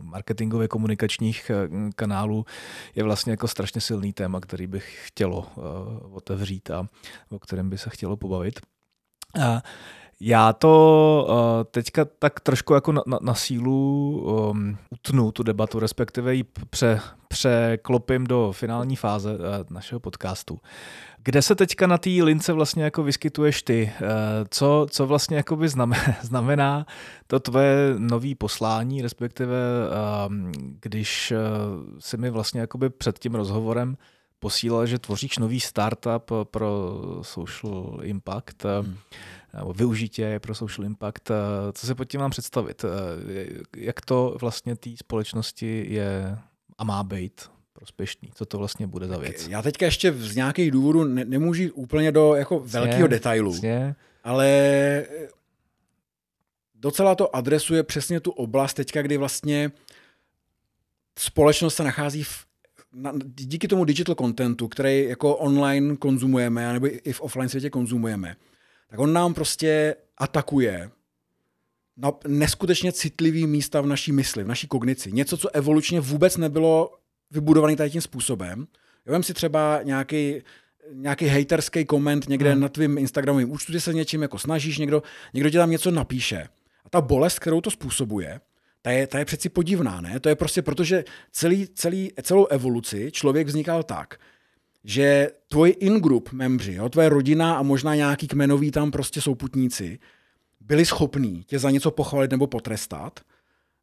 [0.03, 2.45] marketingově komunikačních e, kanálů
[2.95, 5.61] je vlastně jako strašně silný téma, který bych chtělo e,
[6.11, 6.89] otevřít a
[7.31, 8.61] o kterém by se chtělo pobavit.
[9.41, 9.63] A
[10.21, 15.79] Já to uh, teďka tak trošku jako na, na, na sílu um, utnu tu debatu,
[15.79, 19.41] respektive ji pře, překlopím do finální fáze uh,
[19.71, 20.59] našeho podcastu.
[21.23, 23.93] Kde se teďka na té lince vlastně jako vyskytuješ ty?
[24.01, 24.09] Uh,
[24.51, 26.87] co, co vlastně jakoby znamená, znamená
[27.27, 29.57] to tvoje nový poslání, respektive
[30.27, 30.35] uh,
[30.81, 33.97] když uh, si mi vlastně jakoby před tím rozhovorem
[34.39, 38.97] posílal, že tvoříš nový startup pro social impact, hmm.
[39.55, 41.31] Nebo využitě pro social impact.
[41.73, 42.85] Co se pod tím mám představit?
[43.77, 46.39] Jak to vlastně té společnosti je
[46.79, 48.31] a má být prospěšný?
[48.35, 49.49] Co to vlastně bude za věc?
[49.49, 53.95] Já teďka ještě z nějakých důvodů ne, nemůžu jít úplně do jako velkého detailu, Jasně.
[54.25, 55.05] ale
[56.75, 59.73] docela to adresuje přesně tu oblast teďka, kdy vlastně
[61.19, 62.49] společnost se nachází v
[62.93, 68.37] na, díky tomu digital contentu, který jako online konzumujeme, nebo i v offline světě konzumujeme,
[68.91, 70.91] tak on nám prostě atakuje
[71.97, 75.13] na neskutečně citlivý místa v naší mysli, v naší kognici.
[75.13, 76.99] Něco, co evolučně vůbec nebylo
[77.31, 78.67] vybudovaný tady tím způsobem.
[79.07, 80.43] Já vím si třeba nějaký
[80.93, 82.61] nějaký haterský koment někde hmm.
[82.61, 85.03] na tvým Instagramovým účtu, ty se něčím jako snažíš, někdo,
[85.35, 86.49] někdo ti tam něco napíše.
[86.85, 88.41] A ta bolest, kterou to způsobuje,
[88.83, 90.21] ta je, ta je přeci podivná, ne?
[90.21, 94.21] To je prostě proto, že celý, celý, celou evoluci člověk vznikal tak,
[94.85, 99.99] že tvoji in-group membři, jo, tvoje rodina a možná nějaký kmenový tam prostě souputníci,
[100.61, 103.21] byli schopní tě za něco pochvalit nebo potrestat,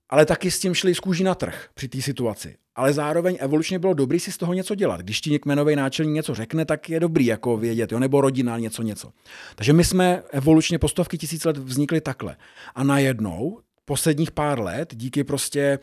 [0.09, 2.55] ale taky s tím šli z kůží na trh při té situaci.
[2.75, 5.01] Ale zároveň evolučně bylo dobrý si z toho něco dělat.
[5.01, 7.99] Když ti kmenový náčelník něco řekne, tak je dobrý jako vědět, jo?
[7.99, 9.11] nebo rodina něco, něco.
[9.55, 12.35] Takže my jsme evolučně po stovky tisíc let vznikli takhle.
[12.75, 15.79] A najednou posledních pár let díky prostě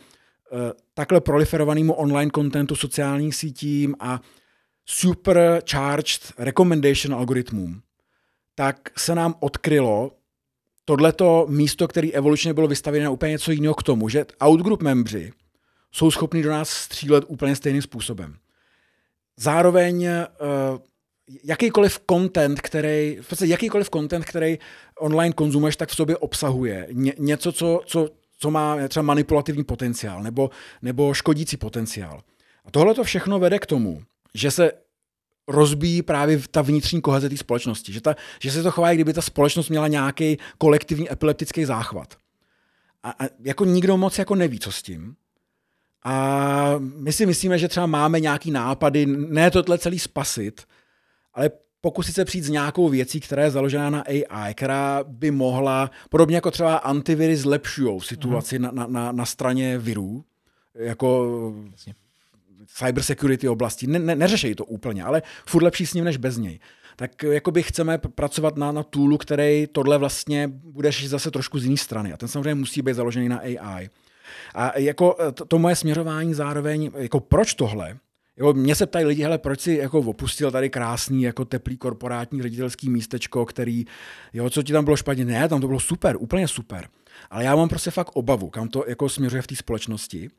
[0.53, 0.59] uh,
[0.95, 4.21] takhle proliferovanému online kontentu, sociálních sítím a
[4.87, 7.83] supercharged recommendation algoritmům,
[8.55, 10.13] tak se nám odkrylo
[10.85, 15.33] tohleto místo, které evolučně bylo vystavěno na úplně něco jiného k tomu, že outgroup membři
[15.93, 18.37] jsou schopni do nás střílet úplně stejným způsobem.
[19.37, 20.79] Zároveň uh,
[21.45, 24.59] jakýkoliv content, který, v podstatě jakýkoliv content, který
[24.99, 28.09] online konzumuješ, tak v sobě obsahuje ně, něco, co, co,
[28.39, 30.51] co má třeba manipulativní potenciál nebo,
[30.83, 32.23] nebo škodící potenciál.
[32.65, 34.03] A tohle to všechno vede k tomu,
[34.35, 34.73] že se
[35.49, 37.93] rozbíjí právě ta vnitřní koheze té společnosti.
[37.93, 42.17] Že, ta, že se to chová, kdyby ta společnost měla nějaký kolektivní epileptický záchvat.
[43.03, 45.17] A, a jako nikdo moc jako neví, co s tím.
[46.05, 50.63] A my si myslíme, že třeba máme nějaký nápady, ne tohle celý spasit,
[51.35, 55.91] ale pokusit se přijít s nějakou věcí, která je založená na AI, která by mohla,
[56.11, 58.69] podobně jako třeba antiviry zlepšují situaci mm.
[58.73, 60.25] na, na, na straně virů,
[60.75, 61.27] jako
[61.77, 62.02] cyber
[63.01, 63.87] security oblasti.
[63.87, 66.59] Ne, ne, neřešejí to úplně, ale furt lepší s ním než bez něj.
[66.97, 71.77] Tak jakoby chceme pracovat na, na toolu, který tohle vlastně budeš zase trošku z jiné
[71.77, 72.13] strany.
[72.13, 73.91] A ten samozřejmě musí být založený na AI.
[74.55, 77.97] A jako to, to moje směřování zároveň, jako proč tohle,
[78.37, 82.43] Jo, mě se ptají lidi, hele, proč si jako opustil tady krásný, jako teplý korporátní
[82.43, 83.85] ředitelský místečko, který,
[84.33, 85.25] jo, co ti tam bylo špatně?
[85.25, 86.89] Ne, tam to bylo super, úplně super.
[87.31, 90.31] Ale já mám prostě fakt obavu, kam to jako směřuje v té společnosti.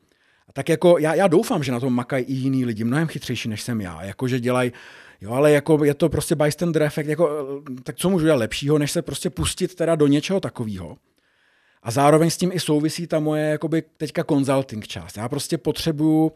[0.48, 3.48] A tak jako já, já doufám, že na tom makají i jiní lidi, mnohem chytřejší
[3.48, 4.72] než jsem já, jako že dělají,
[5.20, 8.90] jo, ale jako je to prostě bystander efekt, jako, tak co můžu dělat lepšího, než
[8.92, 10.96] se prostě pustit teda do něčeho takového.
[11.82, 15.16] A zároveň s tím i souvisí ta moje jakoby teďka consulting část.
[15.16, 16.32] Já prostě potřebuju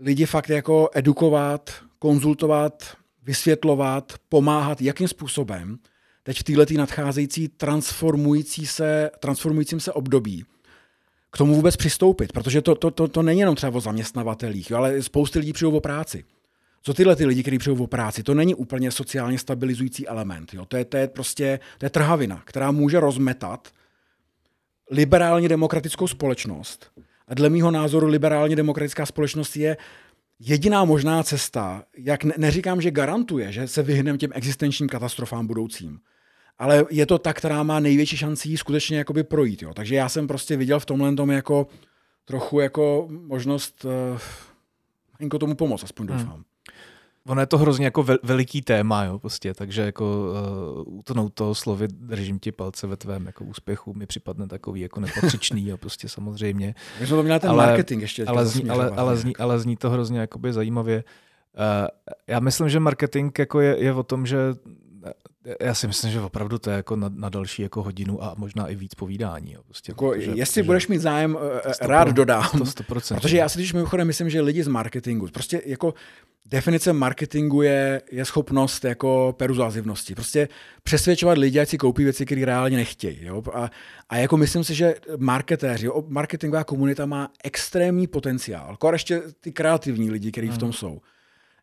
[0.00, 5.78] lidi fakt jako edukovat, konzultovat, vysvětlovat, pomáhat, jakým způsobem
[6.22, 10.44] teď v této nadcházející transformující se, transformujícím se období
[11.30, 15.02] k tomu vůbec přistoupit, protože to, to, to, to není jenom třeba o zaměstnavatelích, ale
[15.02, 16.24] spousty lidí přijdou o práci.
[16.82, 20.54] Co tyhle ty lidi, kteří přijdou o práci, to není úplně sociálně stabilizující element.
[20.54, 20.64] Jo?
[20.64, 23.68] To, je, to je prostě to je trhavina, která může rozmetat
[24.90, 26.90] liberálně demokratickou společnost
[27.28, 29.76] a dle mýho názoru liberálně demokratická společnost je
[30.40, 36.00] jediná možná cesta, jak ne, neříkám, že garantuje, že se vyhneme těm existenčním katastrofám budoucím,
[36.58, 39.62] ale je to ta, která má největší šanci skutečně jakoby projít.
[39.62, 39.74] Jo.
[39.74, 41.66] Takže já jsem prostě viděl v tomhle tom jako
[42.24, 43.86] trochu jako možnost
[45.20, 46.18] uh, tomu pomoct, aspoň hmm.
[46.18, 46.44] doufám.
[47.26, 50.32] Ono je to hrozně jako veliký téma, jo, prostě, takže jako
[50.86, 55.00] uh, utnout to slovy držím ti palce ve tvém jako úspěchu mi připadne takový jako
[55.00, 56.74] nepatřičný, jo, prostě samozřejmě.
[57.00, 58.24] My jsme to měli ten ale, marketing ještě.
[58.24, 61.04] Ale zní, ale, ale, zní, ale zní to hrozně jakoby zajímavě.
[61.58, 64.38] Uh, já myslím, že marketing jako je, je o tom, že
[65.60, 68.66] Já si myslím, že opravdu to je jako na, na další jako hodinu a možná
[68.66, 69.52] i víc povídání.
[69.52, 69.60] Jo.
[69.64, 72.50] Prostě, jako, protože, jestli protože budeš mít zájem, eh, eh, rád dodám.
[72.58, 73.14] To 100%.
[73.14, 75.94] Protože já si když mimochodem myslím, že lidi z marketingu, prostě jako
[76.50, 80.14] definice marketingu je, je schopnost jako peruzazivnosti.
[80.14, 80.48] Prostě
[80.82, 83.18] přesvědčovat lidi, ať si koupí věci, které reálně nechtějí.
[83.22, 83.42] Jo?
[83.54, 83.70] A,
[84.08, 88.70] a jako myslím si, že marketéři, jo, marketingová komunita má extrémní potenciál.
[88.70, 90.56] Jako ještě ty kreativní lidi, kteří hmm.
[90.56, 91.00] v tom jsou.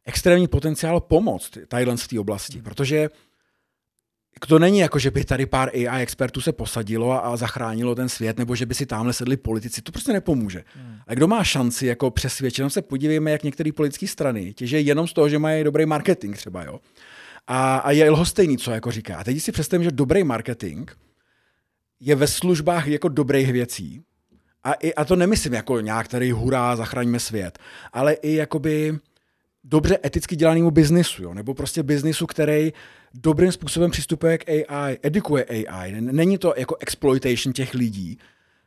[0.06, 2.64] Extrémní potenciál pomoct tadyhle z té oblasti, hmm.
[2.64, 3.10] protože
[4.48, 8.10] to není jako, že by tady pár AI expertů se posadilo a, a zachránilo ten
[8.10, 9.82] svět, nebo že by si tamhle sedli politici.
[9.82, 10.64] To prostě nepomůže.
[10.76, 10.98] Hmm.
[11.08, 15.08] A kdo má šanci jako přesvědčit, no se podívejme, jak některé politické strany těží jenom
[15.08, 16.80] z toho, že mají dobrý marketing třeba, jo.
[17.48, 19.18] A, a je lhostejný, co jako říká.
[19.18, 20.92] A teď si představím, že dobrý marketing
[22.00, 24.02] je ve službách jako dobrých věcí.
[24.64, 27.60] A, i, a to nemyslím jako nějak tady hurá, zachraňme svět,
[27.94, 28.98] ale i jakoby
[29.64, 31.34] dobře eticky dělanému biznisu, jo?
[31.34, 32.74] nebo prostě biznisu, který
[33.22, 36.02] dobrým způsobem přistupuje k AI, edukuje AI.
[36.02, 38.18] Není to jako exploitation těch lidí.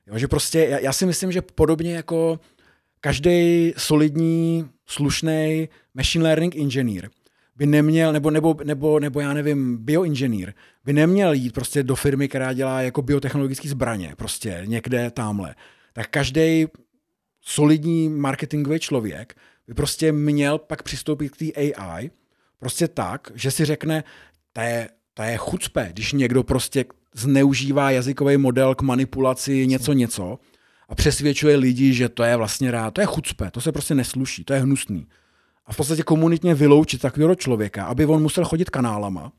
[0.07, 0.18] Jo?
[0.18, 2.40] Že prostě, já, já si myslím, že podobně jako
[3.01, 7.11] každý solidní, slušný machine learning engineer
[7.57, 10.53] by neměl, nebo, nebo, nebo, nebo já nevím, bioinženýr,
[10.84, 15.55] by neměl jít prostě do firmy, která dělá jako biotechnologické zbraně, prostě někde tamhle.
[15.92, 16.66] Tak každý
[17.40, 19.34] solidní marketingový člověk
[19.66, 22.11] by prostě měl pak přistoupit k té AI
[22.59, 24.05] prostě tak, že si řekne,
[24.59, 26.85] to je, to je chucpe, když někdo prostě
[27.15, 30.39] zneužívá jazykový model k manipulaci něco něco
[30.89, 34.45] a přesvědčuje lidi, že to je vlastně rád, to je chucpe, to se prostě nesluší,
[34.45, 35.07] to je hnusný.
[35.67, 39.33] A v podstatě komunitně vyloučit takového člověka, aby on musel chodit kanálama.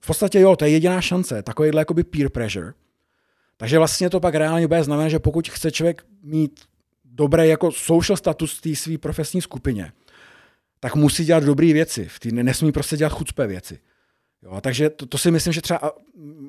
[0.00, 2.72] V podstatě jo, to je jediná šance, takovýhle jakoby peer pressure.
[3.56, 6.60] Takže vlastně to pak reálně bude znamenat, že pokud chce člověk mít
[7.04, 9.92] dobré jako social status v té své profesní skupině,
[10.80, 12.08] tak musí dělat dobré věci.
[12.08, 13.78] V tý, nesmí prostě dělat chucpé věci.
[14.42, 15.92] Jo, takže to, to, si myslím, že třeba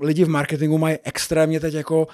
[0.01, 2.07] lidi v marketingu mají extrémně teď jako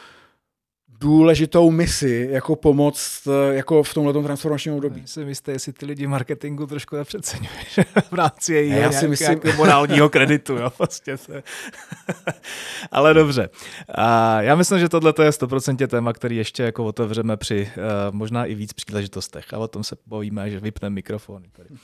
[1.00, 5.02] důležitou misi jako pomoc jako v tomhle transformačním období.
[5.02, 7.80] Já si myslím, jestli ty lidi marketingu trošku nepřeceňuješ
[8.12, 9.39] v rámci její já si myslím...
[9.58, 10.54] morálního kreditu.
[10.54, 11.43] Jo, vlastně se.
[12.91, 13.50] Ale dobře.
[13.89, 17.84] A já myslím, že tohle je 100% téma, který ještě jako otevřeme při uh,
[18.16, 19.54] možná i víc příležitostech.
[19.54, 21.43] A o tom se bojíme, že vypneme mikrofon.
[21.58, 21.70] Tady.
[21.70, 21.76] Uh,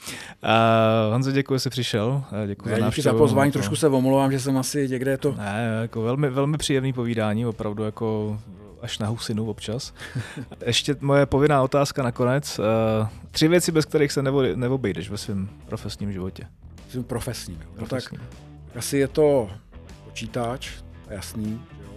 [1.11, 2.24] Honzo, děkuji, že jsi přišel.
[2.47, 3.03] Děkuji já za návštěvu.
[3.03, 5.32] za pozvání, trošku se omlouvám, že jsem asi někde to...
[5.32, 8.39] Ne, jako velmi, velmi příjemný povídání, opravdu jako
[8.84, 9.93] až na husinu občas.
[10.65, 12.59] Ještě moje povinná otázka nakonec.
[12.59, 12.65] Uh,
[13.31, 14.21] tři věci, bez kterých se
[14.55, 16.47] neobejdeš ve svém profesním životě.
[16.89, 17.59] Svým profesním.
[17.79, 18.03] No tak
[18.75, 19.49] asi je to
[20.03, 20.69] počítač,
[21.09, 21.61] jasný.
[21.81, 21.89] Jo.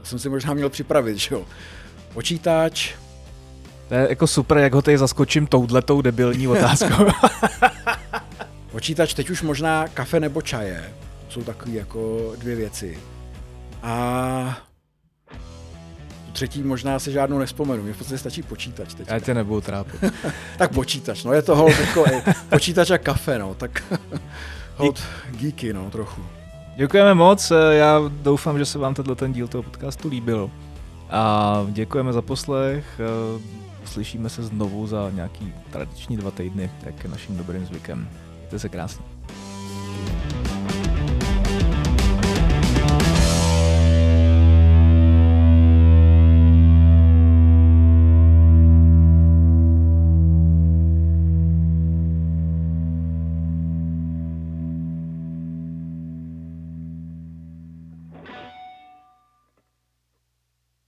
[0.00, 1.44] To jsem si možná měl připravit, že jo.
[2.14, 2.94] Počítač.
[3.88, 7.06] To je jako super, jak ho tady zaskočím touhletou debilní otázkou.
[8.70, 10.92] počítač, teď už možná kafe nebo čaje.
[11.28, 12.98] Jsou takové jako dvě věci.
[13.82, 14.71] A
[16.32, 19.08] třetí možná se žádnou nespomenu, mě v podstatě stačí počítač teď.
[19.10, 20.04] Já tě nebudu trápit.
[20.58, 22.04] tak počítač, no je to hold jako,
[22.48, 23.84] počítač a kafe, no, tak
[24.76, 26.22] hold geeky, no, trochu.
[26.76, 30.50] Děkujeme moc, já doufám, že se vám tenhle ten díl toho podcastu líbil.
[31.10, 33.00] A děkujeme za poslech,
[33.84, 38.08] slyšíme se znovu za nějaký tradiční dva týdny, jak je naším dobrým zvykem.
[38.38, 39.04] Mějte se krásně.